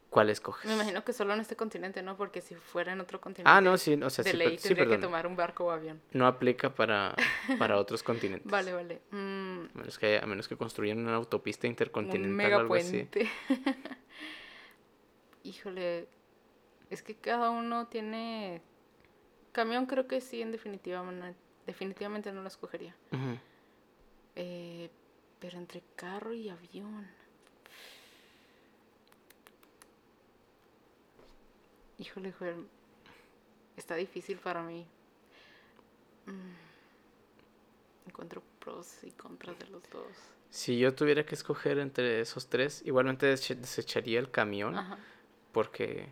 [0.09, 0.65] ¿Cuál escoges?
[0.67, 2.17] Me imagino que solo en este continente, ¿no?
[2.17, 3.51] Porque si fuera en otro continente.
[3.51, 5.71] Ah, no, sí, o sea, de sí, ley sí, tendría que tomar un barco o
[5.71, 6.01] avión.
[6.13, 7.15] No aplica para,
[7.59, 8.49] para otros continentes.
[8.51, 9.01] Vale, vale.
[9.11, 12.73] Mm, A menos que, a menos que construyan una autopista intercontinental un o mega algo
[12.73, 12.91] así.
[12.91, 13.29] puente.
[15.43, 16.07] Híjole.
[16.89, 18.61] Es que cada uno tiene.
[19.51, 21.03] Camión creo que sí, en definitiva.
[21.03, 21.35] no-
[21.67, 22.95] Definitivamente no lo escogería.
[24.35, 24.89] Eh,
[25.39, 27.07] pero entre carro y avión.
[31.99, 32.67] Híjole, Joel.
[33.77, 34.85] Está difícil para mí.
[36.25, 40.07] Mm, Encuentro pros y contras de los dos.
[40.49, 44.97] Si yo tuviera que escoger entre esos tres, igualmente desecha- desecharía el camión Ajá.
[45.51, 46.07] porque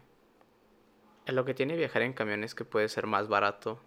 [1.25, 3.81] lo que tiene viajar en camión es que puede ser más barato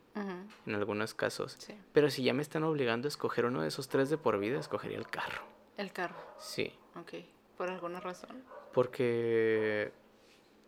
[0.66, 1.52] en algunos casos.
[1.58, 1.74] Sí.
[1.92, 4.58] Pero si ya me están obligando a escoger uno de esos tres de por vida,
[4.58, 5.42] escogería el carro.
[5.76, 6.18] El carro.
[6.38, 7.14] Sí, Ok.
[7.56, 8.42] Por alguna razón.
[8.74, 9.92] porque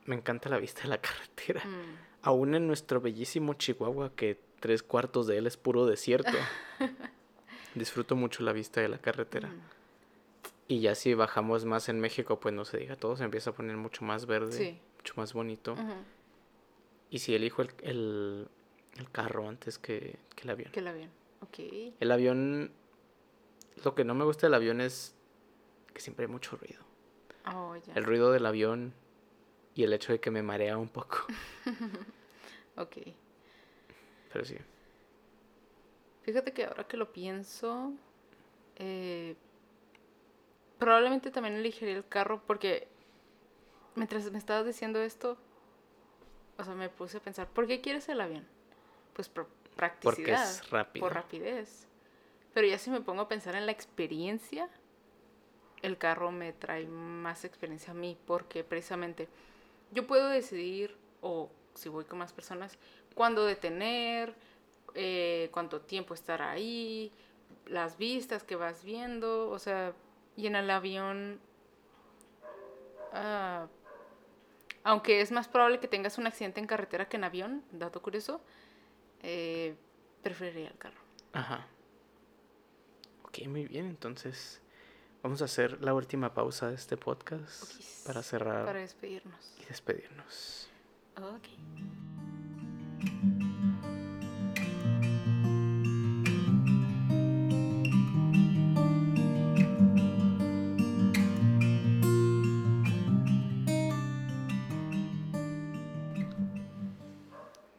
[0.06, 1.62] me encanta la vista de la carretera.
[1.64, 6.30] Mm, Aún en nuestro bellísimo Chihuahua, que tres cuartos de él es puro desierto,
[7.74, 9.48] disfruto mucho la vista de la carretera.
[9.48, 9.60] mm.
[10.68, 13.52] Y ya si bajamos más en México, pues no se diga, todo se empieza a
[13.52, 14.78] poner mucho más verde, Sí.
[14.98, 15.74] mucho más bonito.
[17.10, 18.48] Y si elijo el, el,
[18.96, 20.72] el carro antes que, que el avión.
[20.72, 21.10] Que el avión.
[21.42, 21.58] Ok.
[22.00, 22.70] El avión,
[23.84, 25.14] lo que no me gusta del avión es
[25.92, 26.80] que siempre hay mucho ruido.
[27.52, 27.74] Oh.
[27.94, 28.94] El ruido del avión
[29.74, 31.26] y el hecho de que me marea un poco.
[32.74, 32.96] Ok.
[34.32, 34.56] Pero sí.
[36.22, 37.92] Fíjate que ahora que lo pienso,
[38.76, 39.36] eh,
[40.78, 42.88] probablemente también elegiría el carro porque
[43.94, 45.36] mientras me estabas diciendo esto,
[46.56, 48.46] o sea, me puse a pensar, ¿por qué quieres el avión?
[49.12, 50.14] Pues por practicidad.
[50.16, 51.06] Porque es rápido.
[51.06, 51.88] Por rapidez.
[52.54, 54.68] Pero ya si me pongo a pensar en la experiencia,
[55.82, 59.28] el carro me trae más experiencia a mí, porque precisamente
[59.92, 62.78] yo puedo decidir, o si voy con más personas,
[63.14, 64.34] cuándo detener,
[64.94, 67.12] eh, cuánto tiempo estar ahí,
[67.66, 69.92] las vistas que vas viendo, o sea,
[70.36, 71.38] y en el avión,
[73.12, 73.66] ah,
[74.84, 78.40] aunque es más probable que tengas un accidente en carretera que en avión, dato curioso,
[79.22, 79.76] eh,
[80.22, 81.00] preferiría el carro.
[81.32, 81.66] Ajá.
[83.24, 84.61] Ok, muy bien, entonces
[85.22, 87.72] vamos a hacer la última pausa de este podcast
[88.06, 89.54] para cerrar Para despedirnos.
[89.60, 90.68] y despedirnos.
[91.16, 91.48] Ok.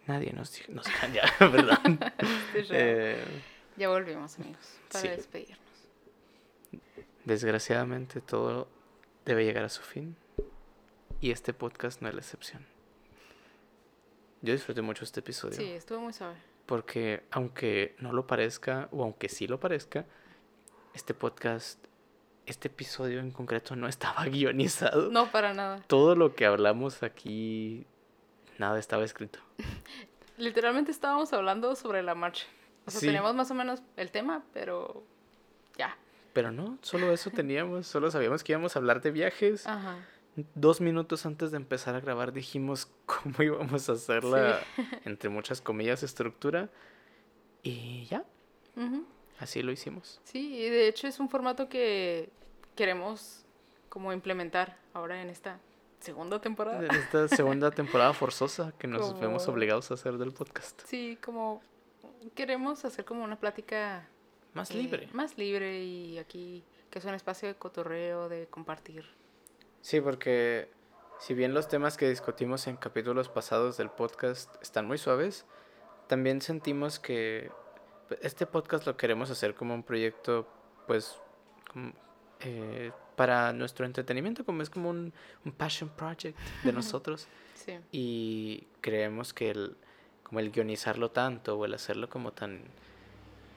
[0.07, 2.67] Nadie nos, nos show.
[2.69, 3.23] Eh,
[3.77, 5.07] ya volvimos, amigos, para sí.
[5.09, 5.62] despedirnos.
[7.25, 8.67] Desgraciadamente todo
[9.25, 10.15] debe llegar a su fin
[11.21, 12.65] y este podcast no es la excepción.
[14.41, 16.35] Yo disfruté mucho este episodio Sí, estuvo muy suave.
[16.65, 20.05] porque aunque no lo parezca o aunque sí lo parezca,
[20.93, 21.79] este podcast,
[22.45, 25.09] este episodio en concreto no estaba guionizado.
[25.09, 25.81] No, para nada.
[25.87, 27.85] Todo lo que hablamos aquí,
[28.57, 29.39] nada estaba escrito.
[30.37, 32.45] Literalmente estábamos hablando sobre la marcha.
[32.85, 33.05] O sea, Sí.
[33.05, 35.03] teníamos más o menos el tema, pero
[35.77, 35.95] ya.
[36.33, 39.67] Pero no, solo eso teníamos, solo sabíamos que íbamos a hablar de viajes.
[39.67, 39.97] Ajá.
[40.55, 44.59] Dos minutos antes de empezar a grabar dijimos cómo íbamos a hacer la,
[45.05, 46.69] entre muchas comillas, estructura.
[47.61, 48.25] Y ya,
[49.39, 50.19] así lo hicimos.
[50.23, 52.29] Sí, y de hecho es un formato que
[52.75, 53.45] queremos
[53.87, 55.59] como implementar ahora en esta
[55.99, 56.83] segunda temporada.
[56.83, 60.81] En esta segunda temporada forzosa que nos vemos obligados a hacer del podcast.
[60.85, 61.61] Sí, como
[62.35, 64.07] queremos hacer como una plática
[64.53, 65.09] Más eh, libre.
[65.13, 69.03] Más libre y aquí que es un espacio de cotorreo, de compartir.
[69.81, 70.69] Sí, porque
[71.19, 75.45] si bien los temas que discutimos en capítulos pasados del podcast están muy suaves,
[76.07, 77.49] también sentimos que
[78.21, 80.47] este podcast lo queremos hacer como un proyecto,
[80.85, 81.17] pues,
[81.71, 81.93] como,
[82.41, 85.13] eh, para nuestro entretenimiento, como es como un,
[85.45, 87.27] un passion project de nosotros.
[87.55, 87.79] Sí.
[87.93, 89.77] y creemos que el,
[90.23, 92.61] como el guionizarlo tanto o el hacerlo como tan,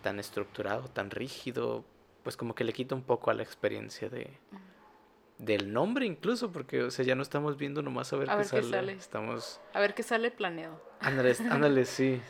[0.07, 1.85] tan estructurado, tan rígido,
[2.23, 4.39] pues como que le quita un poco a la experiencia de
[5.39, 8.39] del nombre incluso, porque o sea, ya no estamos viendo nomás a ver, A qué,
[8.39, 8.93] ver qué sale.
[8.93, 10.81] Estamos, A ver qué sale planeado.
[11.01, 12.23] ándale, ándale, sí.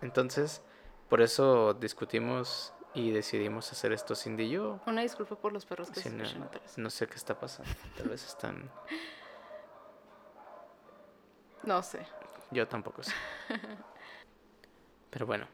[0.00, 0.62] Entonces,
[1.10, 4.80] por eso discutimos y decidimos hacer esto Cindy y yo.
[4.86, 6.78] Una disculpa por los perros que Sí, se no, atrás.
[6.78, 7.70] no sé qué está pasando.
[7.98, 8.70] Tal vez están...
[11.64, 12.06] No sé.
[12.50, 13.12] Yo tampoco sé.
[15.10, 15.46] Pero bueno,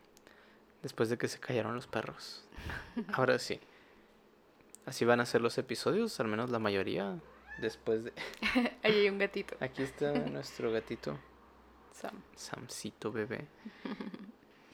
[0.82, 2.46] después de que se callaron los perros,
[3.12, 3.60] ahora sí.
[4.86, 7.18] Así van a ser los episodios, al menos la mayoría.
[7.58, 8.12] Después de...
[8.82, 9.56] Ahí hay un gatito.
[9.60, 11.18] Aquí está nuestro gatito,
[11.92, 12.22] Sam.
[12.34, 13.46] Samcito bebé.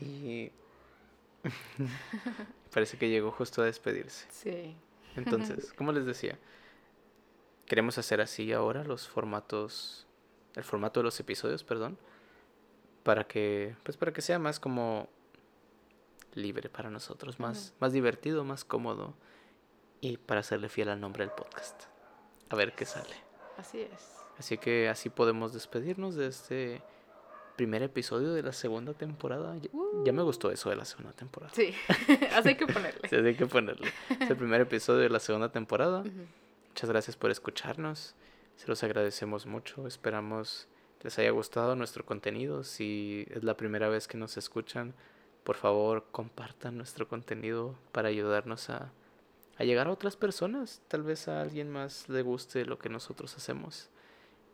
[0.00, 0.50] Y...
[2.72, 4.26] Parece que llegó justo a despedirse.
[4.30, 4.76] Sí.
[5.16, 6.38] Entonces, como les decía,
[7.66, 10.06] queremos hacer así ahora los formatos,
[10.54, 11.98] el formato de los episodios, perdón,
[13.02, 15.08] para que, pues para que sea más como
[16.36, 19.14] libre para nosotros, más, más divertido, más cómodo
[20.00, 21.84] y para hacerle fiel al nombre del podcast.
[22.48, 23.14] A ver qué sale.
[23.56, 24.16] Así es.
[24.38, 26.82] Así que así podemos despedirnos de este
[27.56, 29.56] primer episodio de la segunda temporada.
[29.56, 29.70] Ya,
[30.04, 31.52] ya me gustó eso de la segunda temporada.
[31.54, 31.74] Sí.
[32.34, 33.00] Así hay que ponerle.
[33.08, 33.90] Sí, hay que ponerle.
[34.20, 36.04] Es el primer episodio de la segunda temporada.
[36.68, 38.14] Muchas gracias por escucharnos.
[38.56, 39.86] Se los agradecemos mucho.
[39.86, 40.68] Esperamos
[41.02, 42.64] les haya gustado nuestro contenido.
[42.64, 44.94] Si es la primera vez que nos escuchan,
[45.46, 48.90] por favor compartan nuestro contenido para ayudarnos a,
[49.56, 50.82] a llegar a otras personas.
[50.88, 53.88] Tal vez a alguien más le guste lo que nosotros hacemos.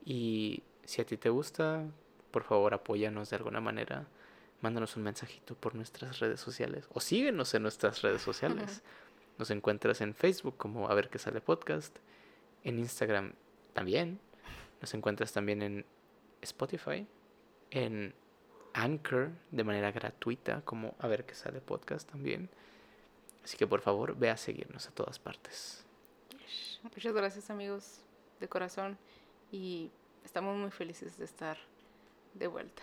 [0.04, 1.86] Y si a ti te gusta,
[2.30, 4.06] por favor apóyanos de alguna manera.
[4.60, 8.82] Mándanos un mensajito por nuestras redes sociales o síguenos en nuestras redes sociales.
[9.38, 11.96] Nos encuentras en Facebook como A ver qué sale podcast,
[12.64, 13.32] en Instagram
[13.72, 14.20] también.
[14.82, 15.86] Nos encuentras también en
[16.42, 17.06] Spotify,
[17.70, 18.14] en
[18.74, 22.48] Anchor de manera gratuita como A ver qué sale podcast también.
[23.44, 25.84] Así que por favor ve a seguirnos a todas partes.
[26.82, 28.00] Muchas gracias amigos
[28.40, 28.98] de corazón
[29.50, 29.90] y
[30.24, 31.58] estamos muy felices de estar
[32.34, 32.82] de vuelta.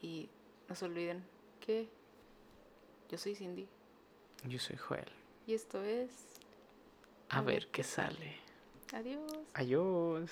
[0.00, 0.28] Y
[0.68, 1.24] no se olviden
[1.60, 1.88] que
[3.10, 3.68] yo soy Cindy
[4.44, 5.10] Yo soy Joel.
[5.46, 6.10] y esto es...
[7.28, 8.36] A ver qué sale.
[8.92, 9.32] Adiós.
[9.54, 10.30] Adiós.